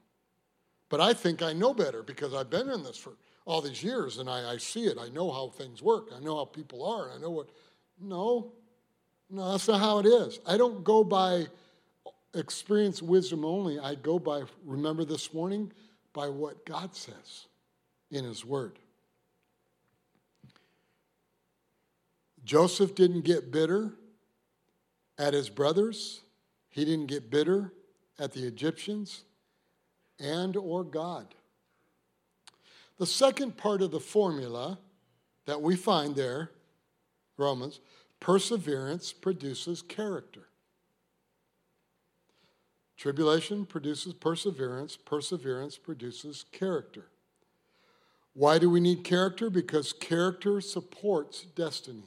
[0.89, 3.13] But I think I know better because I've been in this for
[3.45, 4.97] all these years and I, I see it.
[4.99, 6.09] I know how things work.
[6.13, 7.09] I know how people are.
[7.13, 7.47] I know what.
[8.01, 8.51] No,
[9.29, 10.39] no, that's not how it is.
[10.45, 11.47] I don't go by
[12.33, 13.79] experience wisdom only.
[13.79, 15.71] I go by, remember this morning,
[16.11, 17.46] by what God says
[18.11, 18.79] in His Word.
[22.47, 23.93] Joseph didn't get bitter
[25.17, 26.21] at his brothers.
[26.69, 27.73] He didn't get bitter
[28.17, 29.25] at the Egyptians
[30.17, 31.35] and or God.
[32.99, 34.79] The second part of the formula
[35.45, 36.51] that we find there,
[37.35, 37.81] Romans,
[38.21, 40.47] perseverance produces character.
[42.95, 47.09] Tribulation produces perseverance, perseverance produces character.
[48.37, 49.49] Why do we need character?
[49.49, 52.03] Because character supports destiny.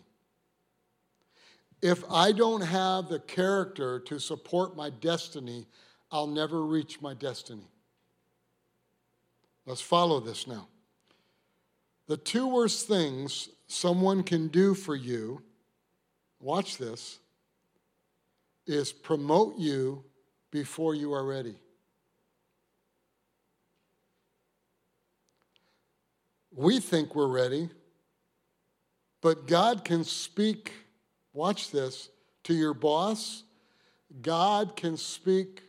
[1.82, 5.66] If I don't have the character to support my destiny,
[6.12, 7.66] I'll never reach my destiny.
[9.66, 10.68] Let's follow this now.
[12.06, 15.42] The two worst things someone can do for you,
[16.38, 17.18] watch this,
[18.68, 20.04] is promote you
[20.52, 21.56] before you are ready.
[26.60, 27.70] We think we're ready,
[29.22, 30.72] but God can speak
[31.32, 32.10] watch this,
[32.44, 33.44] to your boss.
[34.22, 35.62] God can speak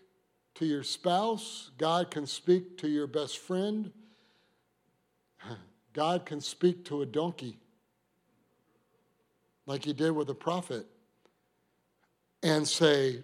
[0.56, 1.72] to your spouse.
[1.78, 3.92] God can speak to your best friend.
[5.94, 7.58] God can speak to a donkey,
[9.66, 10.86] like he did with a prophet,
[12.44, 13.22] and say,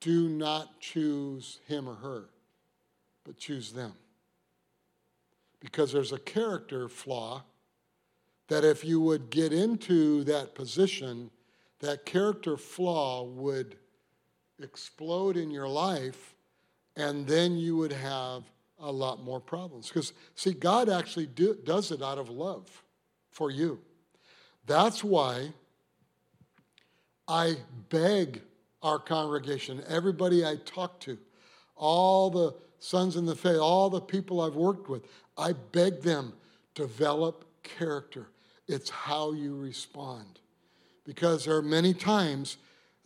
[0.00, 2.30] Do not choose him or her,
[3.24, 3.94] but choose them.
[5.60, 7.44] Because there's a character flaw
[8.48, 11.30] that if you would get into that position,
[11.80, 13.76] that character flaw would
[14.62, 16.34] explode in your life,
[16.96, 18.44] and then you would have
[18.78, 19.88] a lot more problems.
[19.88, 22.82] Because, see, God actually do, does it out of love
[23.30, 23.80] for you.
[24.66, 25.52] That's why
[27.28, 27.56] I
[27.88, 28.42] beg
[28.82, 31.18] our congregation, everybody I talk to,
[31.74, 35.02] all the sons in the faith, all the people I've worked with,
[35.36, 36.32] I beg them,
[36.74, 38.28] develop character.
[38.68, 40.40] It's how you respond
[41.04, 42.56] because there are many times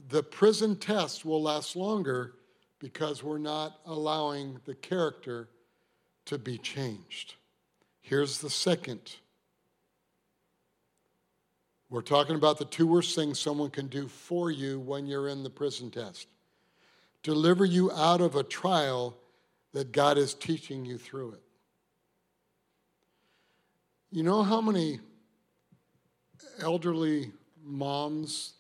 [0.08, 2.34] the prison test will last longer
[2.78, 5.48] because we're not allowing the character
[6.24, 7.34] to be changed.
[8.00, 9.16] Here's the second.
[11.90, 15.42] We're talking about the two worst things someone can do for you when you're in
[15.42, 16.26] the prison test
[17.22, 19.16] deliver you out of a trial
[19.72, 21.42] that God is teaching you through it.
[24.10, 24.98] You know how many
[26.60, 27.30] elderly
[27.62, 28.54] moms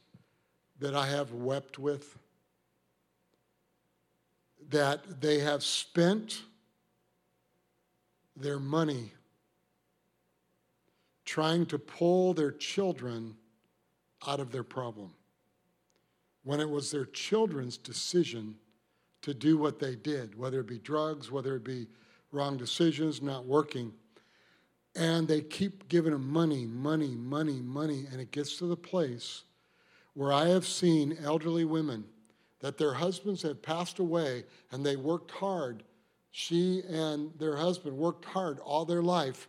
[0.78, 2.18] that I have wept with
[4.70, 6.42] that they have spent
[8.36, 9.12] their money
[11.24, 13.36] trying to pull their children
[14.26, 15.12] out of their problem
[16.44, 18.54] when it was their children's decision
[19.22, 21.86] to do what they did, whether it be drugs, whether it be
[22.32, 23.92] wrong decisions, not working.
[24.96, 28.06] And they keep giving them money, money, money, money.
[28.10, 29.44] And it gets to the place
[30.14, 32.04] where I have seen elderly women
[32.60, 35.82] that their husbands have passed away and they worked hard.
[36.30, 39.48] She and their husband worked hard all their life.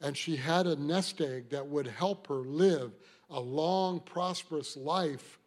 [0.00, 2.92] And she had a nest egg that would help her live
[3.30, 5.38] a long, prosperous life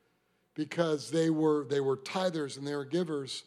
[0.55, 3.43] because they were, they were tithers and they were givers.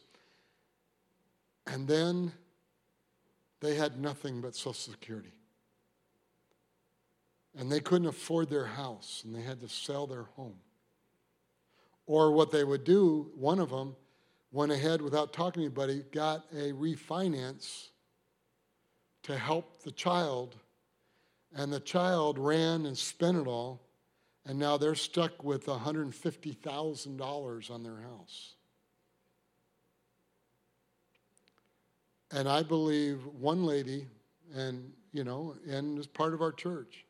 [1.73, 2.33] And then
[3.61, 5.39] they had nothing but Social Security
[7.59, 10.61] and they couldn't afford their house and they had to sell their home.
[12.07, 13.97] Or what they would do, one of them
[14.53, 17.89] went ahead without talking to anybody, got a refinance
[19.25, 20.57] to help the child,
[21.55, 23.83] and the child ran and spent it all,
[24.47, 28.55] and now they're stuck with $150,000 on their house.
[32.31, 34.07] And I believe one lady,
[34.55, 37.05] and you know, and is part of our church,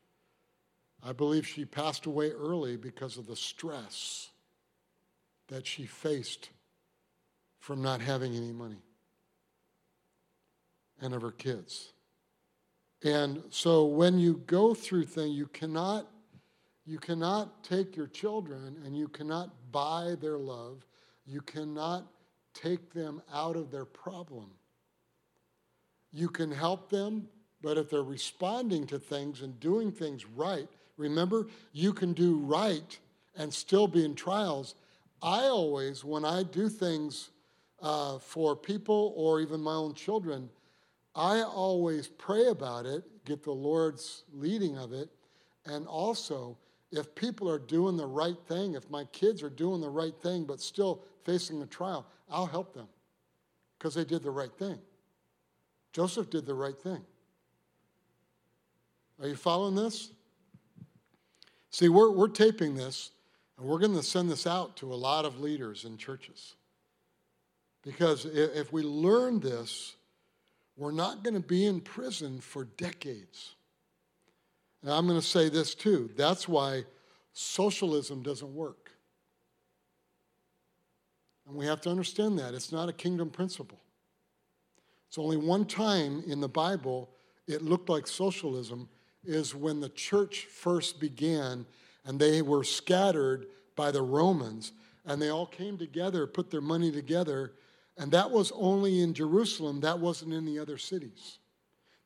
[1.03, 4.29] I believe she passed away early because of the stress
[5.47, 6.49] that she faced
[7.59, 8.81] from not having any money
[11.01, 11.93] and of her kids.
[13.03, 16.07] And so when you go through things, you cannot
[16.85, 20.87] you cannot take your children and you cannot buy their love.
[21.23, 22.07] You cannot
[22.55, 24.49] take them out of their problem.
[26.11, 27.27] You can help them,
[27.61, 30.67] but if they're responding to things and doing things right,
[30.99, 32.99] Remember, you can do right
[33.37, 34.75] and still be in trials.
[35.23, 37.29] I always, when I do things
[37.81, 40.49] uh, for people or even my own children,
[41.15, 45.09] I always pray about it, get the Lord's leading of it,
[45.65, 46.57] and also
[46.91, 50.43] if people are doing the right thing, if my kids are doing the right thing
[50.43, 52.89] but still facing a trial, I'll help them
[53.77, 54.79] because they did the right thing.
[55.93, 57.01] Joseph did the right thing.
[59.21, 60.11] Are you following this?
[61.71, 63.11] See, we're, we're taping this,
[63.57, 66.55] and we're going to send this out to a lot of leaders in churches.
[67.83, 69.95] Because if we learn this,
[70.77, 73.55] we're not going to be in prison for decades.
[74.81, 76.83] And I'm going to say this too that's why
[77.33, 78.91] socialism doesn't work.
[81.47, 82.53] And we have to understand that.
[82.53, 83.79] It's not a kingdom principle.
[85.09, 87.09] It's only one time in the Bible
[87.47, 88.87] it looked like socialism
[89.23, 91.65] is when the church first began
[92.05, 94.71] and they were scattered by the Romans
[95.05, 97.53] and they all came together, put their money together,
[97.97, 101.39] and that was only in Jerusalem, that wasn't in the other cities.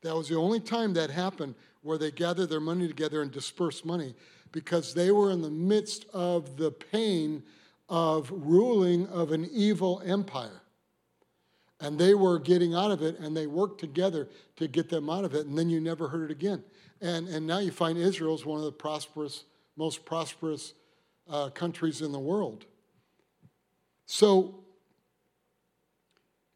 [0.00, 3.84] That was the only time that happened where they gathered their money together and dispersed
[3.84, 4.14] money
[4.50, 7.42] because they were in the midst of the pain
[7.90, 10.62] of ruling of an evil empire.
[11.84, 14.26] And they were getting out of it, and they worked together
[14.56, 16.64] to get them out of it, and then you never heard it again.
[17.02, 19.44] And, and now you find Israel is one of the prosperous,
[19.76, 20.72] most prosperous
[21.28, 22.64] uh, countries in the world.
[24.06, 24.64] So,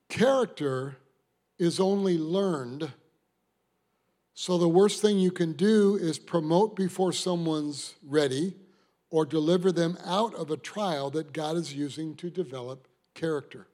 [0.08, 0.96] character
[1.58, 2.90] is only learned.
[4.32, 8.54] So, the worst thing you can do is promote before someone's ready
[9.10, 13.66] or deliver them out of a trial that God is using to develop character.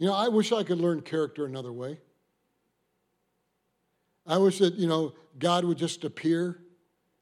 [0.00, 1.98] You know, I wish I could learn character another way.
[4.26, 6.58] I wish that, you know, God would just appear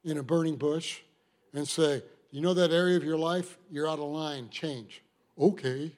[0.04, 1.00] in a burning bush
[1.52, 3.58] and say, You know that area of your life?
[3.68, 4.48] You're out of line.
[4.50, 5.02] Change.
[5.36, 5.92] Okay.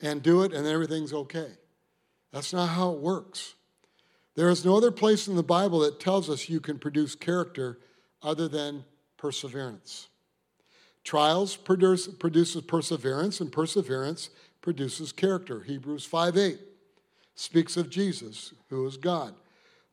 [0.00, 1.52] And do it, and everything's okay.
[2.32, 3.54] That's not how it works.
[4.34, 7.78] There is no other place in the Bible that tells us you can produce character
[8.20, 8.84] other than
[9.16, 10.08] perseverance.
[11.04, 14.30] Trials produce, produces perseverance, and perseverance
[14.62, 15.60] produces character.
[15.60, 16.58] Hebrews 5 8
[17.34, 19.34] speaks of Jesus, who is God.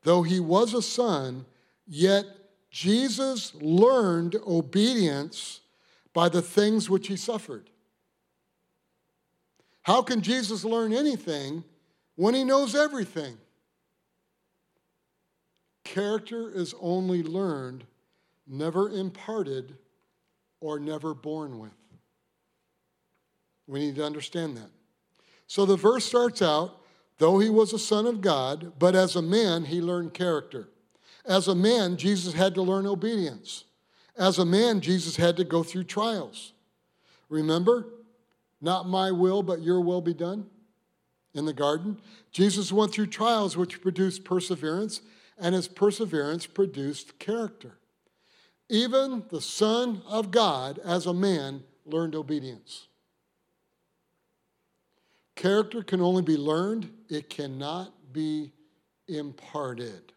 [0.04, 1.46] Though he was a son,
[1.86, 2.26] yet
[2.72, 5.60] Jesus learned obedience
[6.14, 7.70] by the things which he suffered.
[9.82, 11.64] How can Jesus learn anything
[12.16, 13.38] when he knows everything?
[15.84, 17.84] Character is only learned
[18.50, 19.78] never imparted,
[20.60, 21.72] or never born with.
[23.70, 24.72] We need to understand that.
[25.46, 26.82] So the verse starts out
[27.20, 30.70] though he was a son of God, but as a man, he learned character.
[31.26, 33.66] As a man, Jesus had to learn obedience.
[34.18, 36.54] As a man, Jesus had to go through trials.
[37.30, 37.86] Remember,
[38.60, 40.48] not my will, but your will be done
[41.34, 41.98] in the garden.
[42.32, 45.02] Jesus went through trials which produced perseverance,
[45.38, 47.78] and his perseverance produced character.
[48.70, 52.89] Even the Son of God, as a man, learned obedience.
[55.40, 58.52] Character can only be learned, it cannot be
[59.08, 60.12] imparted.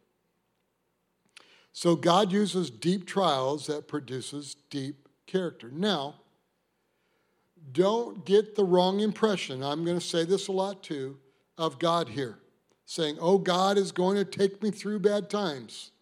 [1.72, 5.70] So God uses deep trials that produces deep character.
[5.70, 6.16] Now,
[7.70, 9.62] don't get the wrong impression.
[9.62, 11.18] I'm going to say this a lot too
[11.56, 12.40] of God here,
[12.84, 15.92] saying, "Oh, God is going to take me through bad times."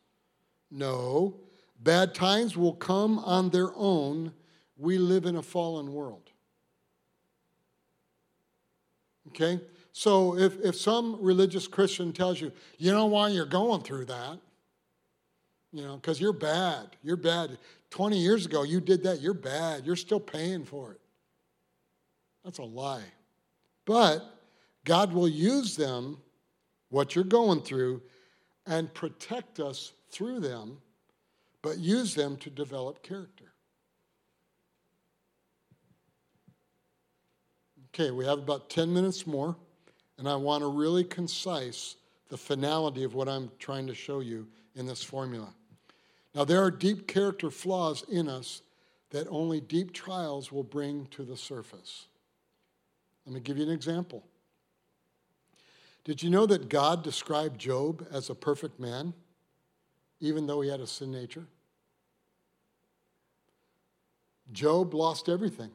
[0.71, 1.35] No,
[1.83, 4.33] Bad times will come on their own.
[4.77, 6.30] We live in a fallen world.
[9.31, 9.61] Okay?
[9.93, 14.39] So if, if some religious Christian tells you, you know why you're going through that?
[15.73, 16.97] You know, because you're bad.
[17.03, 17.59] You're bad.
[17.91, 19.21] 20 years ago, you did that.
[19.21, 19.87] You're bad.
[19.87, 21.01] You're still paying for it.
[22.45, 23.03] That's a lie.
[23.85, 24.25] But
[24.85, 26.19] God will use them,
[26.89, 28.03] what you're going through,
[28.67, 30.79] and protect us through them
[31.63, 33.50] but use them to develop character.
[37.93, 39.57] Okay, we have about 10 minutes more,
[40.19, 41.97] and I want to really concise
[42.29, 45.53] the finality of what I'm trying to show you in this formula.
[46.35, 48.63] Now, there are deep character flaws in us
[49.11, 52.07] that only deep trials will bring to the surface.
[53.27, 54.25] Let me give you an example.
[56.05, 59.13] Did you know that God described Job as a perfect man?
[60.21, 61.47] even though he had a sin nature?
[64.53, 65.71] Job lost everything.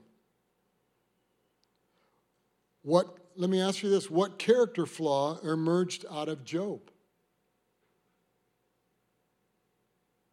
[2.85, 6.79] What, let me ask you this what character flaw emerged out of Job?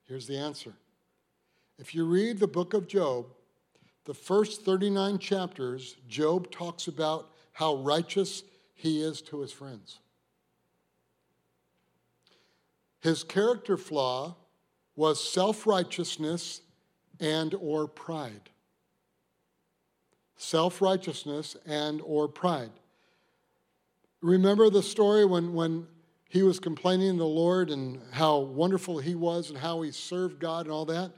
[0.04, 0.74] Here's the answer.
[1.78, 3.24] If you read the book of Job,
[4.04, 8.42] the first 39 chapters, Job talks about how righteous
[8.74, 10.00] he is to his friends.
[13.00, 14.36] His character flaw
[14.94, 16.60] was self-righteousness
[17.18, 18.50] and or pride.
[20.42, 22.72] Self-righteousness and or pride.
[24.20, 25.86] Remember the story when, when
[26.28, 30.40] he was complaining to the Lord and how wonderful he was and how he served
[30.40, 31.12] God and all that.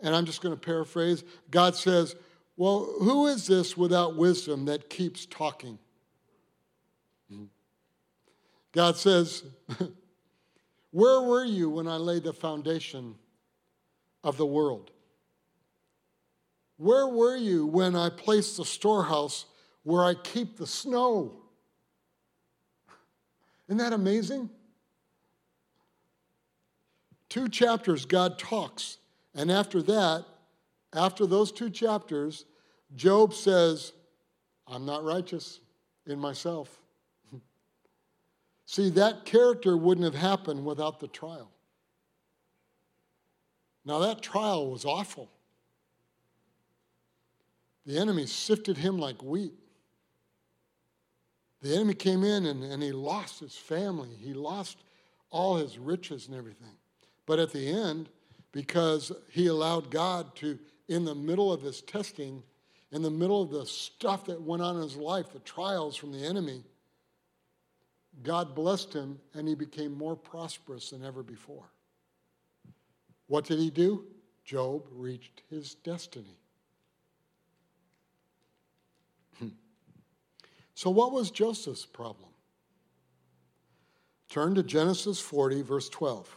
[0.00, 1.22] And I'm just going to paraphrase.
[1.52, 2.16] God says,
[2.56, 5.78] Well, who is this without wisdom that keeps talking?
[7.30, 7.44] Hmm.
[8.72, 9.44] God says,
[10.90, 13.14] Where were you when I laid the foundation
[14.24, 14.90] of the world?
[16.76, 19.46] Where were you when I placed the storehouse
[19.82, 21.42] where I keep the snow?
[23.68, 24.50] Isn't that amazing?
[27.28, 28.98] Two chapters, God talks.
[29.34, 30.24] And after that,
[30.92, 32.44] after those two chapters,
[32.94, 33.92] Job says,
[34.66, 35.60] I'm not righteous
[36.06, 36.80] in myself.
[38.66, 41.50] See, that character wouldn't have happened without the trial.
[43.84, 45.30] Now, that trial was awful.
[47.86, 49.52] The enemy sifted him like wheat.
[51.60, 54.10] The enemy came in and, and he lost his family.
[54.20, 54.78] He lost
[55.30, 56.76] all his riches and everything.
[57.26, 58.08] But at the end,
[58.52, 60.58] because he allowed God to,
[60.88, 62.42] in the middle of his testing,
[62.92, 66.12] in the middle of the stuff that went on in his life, the trials from
[66.12, 66.62] the enemy,
[68.22, 71.64] God blessed him and he became more prosperous than ever before.
[73.26, 74.04] What did he do?
[74.44, 76.38] Job reached his destiny.
[80.74, 82.30] So, what was Joseph's problem?
[84.28, 86.36] Turn to Genesis 40, verse 12.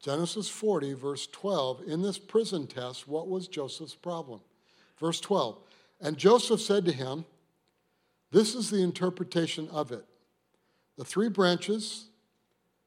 [0.00, 1.82] Genesis 40, verse 12.
[1.86, 4.40] In this prison test, what was Joseph's problem?
[4.98, 5.58] Verse 12.
[6.00, 7.24] And Joseph said to him,
[8.32, 10.04] This is the interpretation of it.
[10.96, 12.06] The three branches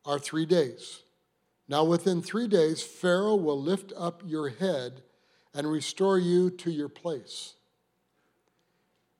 [0.05, 1.03] are three days.
[1.67, 5.01] Now, within three days, Pharaoh will lift up your head
[5.53, 7.53] and restore you to your place.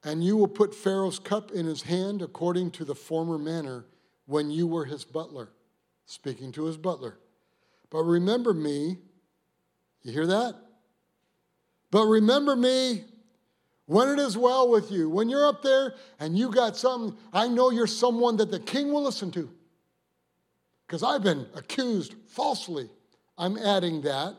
[0.04, 3.86] And you will put Pharaoh's cup in his hand according to the former manner
[4.26, 5.50] when you were his butler,
[6.06, 7.18] speaking to his butler.
[7.89, 8.97] But remember me,
[10.04, 10.56] you hear that?
[11.91, 13.04] But remember me
[13.88, 15.10] when it is well with you.
[15.10, 18.93] When you're up there and you got something, I know you're someone that the king
[18.93, 19.50] will listen to.
[20.86, 22.89] Because I've been accused falsely.
[23.38, 24.36] I'm adding that,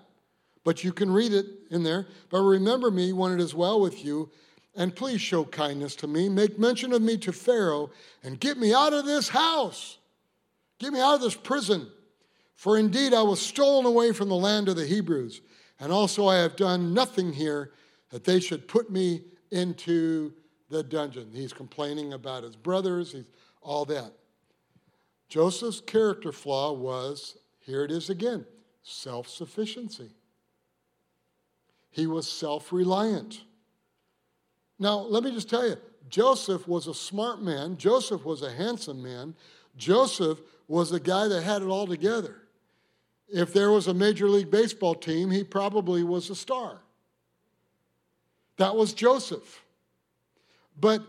[0.63, 2.07] but you can read it in there.
[2.29, 4.31] But remember me when it is well with you,
[4.75, 6.29] and please show kindness to me.
[6.29, 7.91] Make mention of me to Pharaoh,
[8.23, 9.99] and get me out of this house.
[10.79, 11.89] Get me out of this prison.
[12.55, 15.41] For indeed I was stolen away from the land of the Hebrews,
[15.79, 17.73] and also I have done nothing here
[18.11, 20.33] that they should put me into
[20.69, 21.31] the dungeon.
[21.33, 23.31] He's complaining about his brothers, he's
[23.63, 24.13] all that.
[25.29, 28.47] Joseph's character flaw was here it is again
[28.83, 30.11] self sufficiency.
[31.91, 33.43] He was self reliant.
[34.81, 35.77] Now, let me just tell you
[36.09, 39.35] Joseph was a smart man, Joseph was a handsome man,
[39.77, 42.37] Joseph was a guy that had it all together.
[43.29, 46.81] If there was a Major League Baseball team, he probably was a star.
[48.57, 49.63] That was Joseph.
[50.81, 51.03] But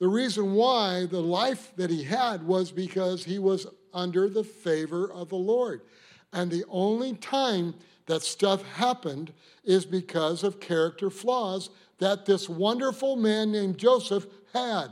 [0.00, 5.10] the reason why the life that he had was because he was under the favor
[5.12, 5.82] of the Lord.
[6.32, 7.74] And the only time
[8.06, 9.32] that stuff happened
[9.64, 14.88] is because of character flaws that this wonderful man named Joseph had.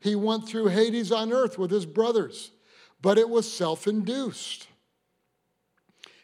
[0.00, 2.50] He went through Hades on earth with his brothers,
[3.00, 4.68] but it was self induced.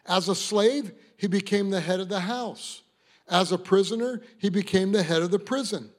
[0.07, 2.83] As a slave, he became the head of the house.
[3.29, 5.91] As a prisoner, he became the head of the prison.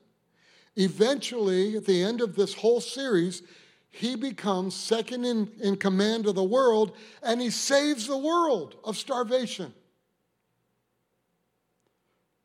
[0.75, 3.43] Eventually, at the end of this whole series,
[3.89, 8.97] he becomes second in, in command of the world and he saves the world of
[8.97, 9.73] starvation.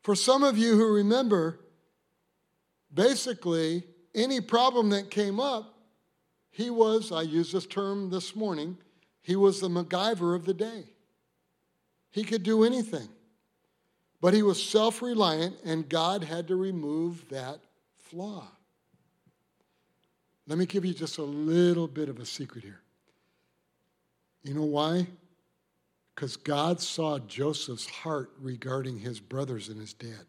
[0.03, 1.59] For some of you who remember,
[2.97, 3.83] basically,
[4.13, 5.75] any problem that came up,
[6.49, 8.77] he was, I used this term this morning,
[9.21, 10.83] he was the MacGyver of the day.
[12.11, 13.07] He could do anything.
[14.19, 17.59] But he was self reliant, and God had to remove that
[17.97, 18.47] flaw.
[20.47, 22.81] Let me give you just a little bit of a secret here.
[24.43, 25.05] You know why?
[26.15, 30.25] Because God saw Joseph's heart regarding his brothers and his dad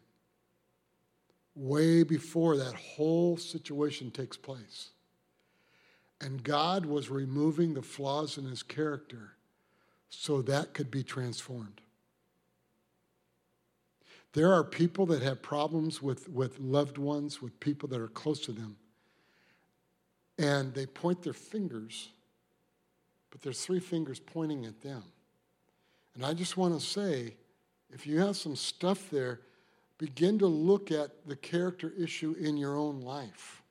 [1.59, 4.91] way before that whole situation takes place.
[6.21, 9.33] And God was removing the flaws in his character
[10.09, 11.81] so that could be transformed.
[14.33, 18.39] There are people that have problems with, with loved ones, with people that are close
[18.41, 18.77] to them,
[20.37, 22.09] and they point their fingers,
[23.31, 25.03] but there's three fingers pointing at them.
[26.15, 27.33] And I just want to say
[27.91, 29.41] if you have some stuff there,
[29.99, 33.61] begin to look at the character issue in your own life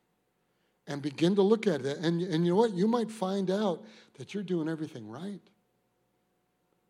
[0.86, 1.98] and begin to look at it.
[1.98, 2.72] And, and you know what?
[2.72, 3.84] You might find out
[4.18, 5.40] that you're doing everything right.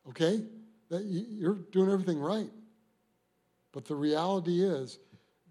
[0.08, 0.42] Okay?
[0.90, 2.50] That you're doing everything right.
[3.72, 4.98] But the reality is,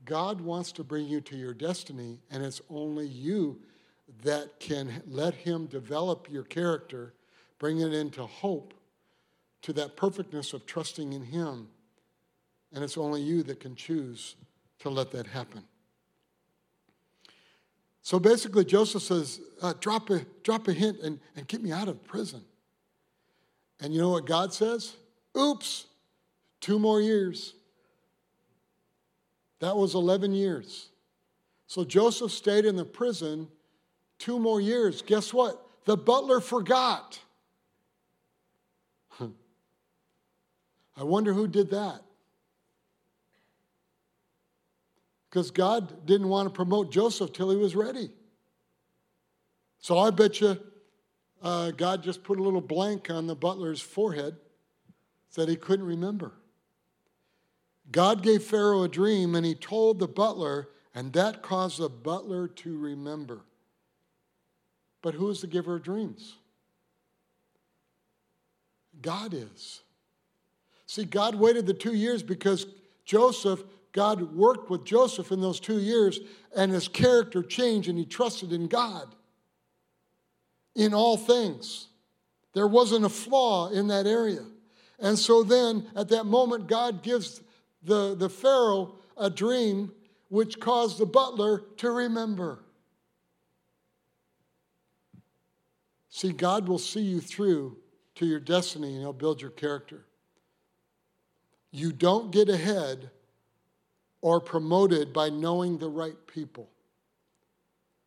[0.03, 3.59] God wants to bring you to your destiny, and it's only you
[4.23, 7.13] that can let Him develop your character,
[7.59, 8.73] bring it into hope,
[9.63, 11.67] to that perfectness of trusting in Him.
[12.74, 14.36] And it's only you that can choose
[14.80, 15.63] to let that happen.
[18.01, 21.88] So basically, Joseph says, uh, drop, a, drop a hint and, and get me out
[21.89, 22.41] of prison.
[23.82, 24.95] And you know what God says?
[25.38, 25.86] Oops,
[26.61, 27.53] two more years.
[29.59, 30.89] That was 11 years.
[31.68, 33.49] So Joseph stayed in the prison
[34.20, 35.01] two more years.
[35.01, 35.61] Guess what?
[35.86, 37.20] The butler forgot.
[39.20, 39.28] I
[41.03, 42.01] wonder who did that.
[45.30, 48.09] Because God didn't want to promote Joseph till he was ready.
[49.80, 50.57] So I bet you
[51.41, 54.36] uh, God just put a little blank on the butler's forehead
[55.36, 56.34] that he couldn't remember.
[57.91, 62.47] God gave Pharaoh a dream and he told the butler, and that caused the butler
[62.47, 63.41] to remember.
[65.01, 66.36] But who is the giver of dreams?
[69.01, 69.82] God is.
[70.88, 72.65] See, God waited the two years because
[73.05, 76.19] Joseph God worked with Joseph in those two years,
[76.55, 79.07] and his character changed, and he trusted in God
[80.75, 81.88] in all things.
[82.53, 84.45] There wasn't a flaw in that area.
[84.99, 87.41] And so then, at that moment, God gives
[87.83, 89.91] the, the Pharaoh a dream
[90.29, 92.59] which caused the butler to remember.
[96.09, 97.77] See, God will see you through
[98.15, 100.05] to your destiny and He'll build your character.
[101.71, 103.11] You don't get ahead
[104.22, 106.70] or promoted by knowing the right people.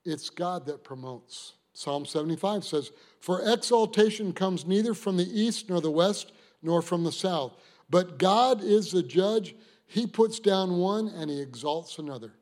[0.05, 1.55] It's God that promotes.
[1.73, 2.91] Psalm 75 says,
[3.21, 6.33] For exaltation comes neither from the east nor the west
[6.63, 7.57] nor from the south,
[7.89, 9.55] but God is the judge.
[9.87, 12.33] He puts down one and he exalts another.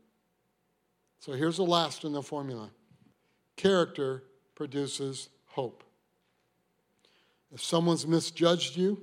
[1.21, 2.71] So here's the last in the formula
[3.57, 4.23] character
[4.55, 5.83] produces hope.
[7.53, 9.03] If someone's misjudged you,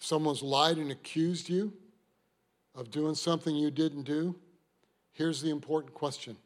[0.00, 1.72] if someone's lied and accused you,
[2.76, 4.36] of doing something you didn't do,
[5.12, 6.36] here's the important question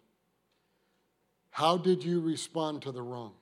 [1.51, 3.33] How did you respond to the wrong?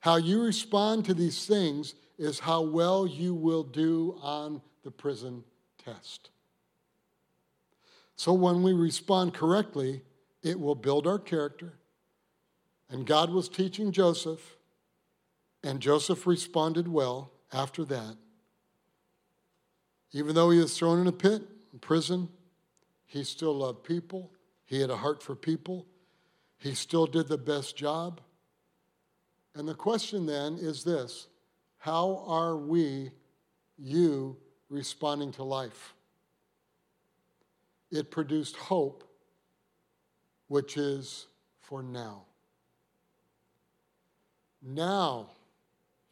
[0.00, 5.42] How you respond to these things is how well you will do on the prison
[5.82, 6.30] test.
[8.16, 10.02] So when we respond correctly,
[10.42, 11.72] it will build our character.
[12.90, 14.56] And God was teaching Joseph,
[15.62, 18.16] and Joseph responded well after that.
[20.14, 21.42] Even though he was thrown in a pit,
[21.72, 22.28] in prison,
[23.04, 24.30] he still loved people.
[24.64, 25.86] He had a heart for people.
[26.56, 28.20] He still did the best job.
[29.56, 31.26] And the question then is this
[31.78, 33.10] How are we,
[33.76, 34.36] you,
[34.70, 35.94] responding to life?
[37.90, 39.02] It produced hope,
[40.46, 41.26] which is
[41.60, 42.22] for now.
[44.62, 45.30] Now,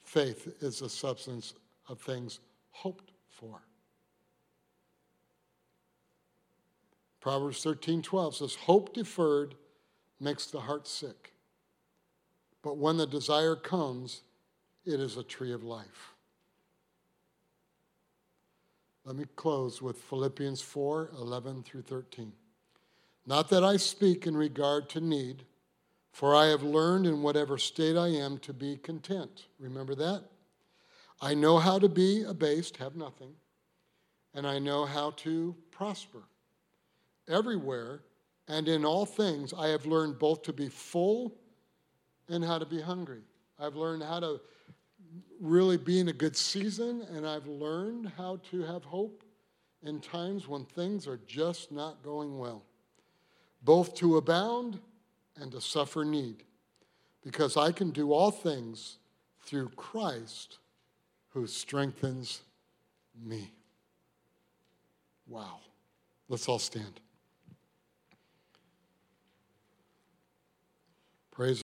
[0.02, 1.54] faith is the substance
[1.88, 2.40] of things
[2.72, 3.62] hoped for.
[7.22, 9.54] Proverbs 13 12 says, Hope deferred
[10.20, 11.32] makes the heart sick.
[12.62, 14.22] But when the desire comes,
[14.84, 16.14] it is a tree of life.
[19.04, 22.32] Let me close with Philippians 4 11 through 13.
[23.24, 25.44] Not that I speak in regard to need,
[26.10, 29.46] for I have learned in whatever state I am to be content.
[29.60, 30.24] Remember that?
[31.20, 33.34] I know how to be abased, have nothing,
[34.34, 36.24] and I know how to prosper
[37.28, 38.02] everywhere
[38.48, 41.34] and in all things, I have learned both to be full
[42.28, 43.22] and how to be hungry.
[43.58, 44.40] I've learned how to
[45.40, 49.24] really be in a good season, and I've learned how to have hope
[49.82, 52.64] in times when things are just not going well,
[53.62, 54.78] both to abound
[55.36, 56.44] and to suffer need,
[57.22, 58.98] because I can do all things
[59.40, 60.58] through Christ
[61.30, 62.42] who strengthens
[63.20, 63.50] me.
[65.26, 65.60] Wow.
[66.28, 67.00] Let's all stand.
[71.42, 71.60] Praise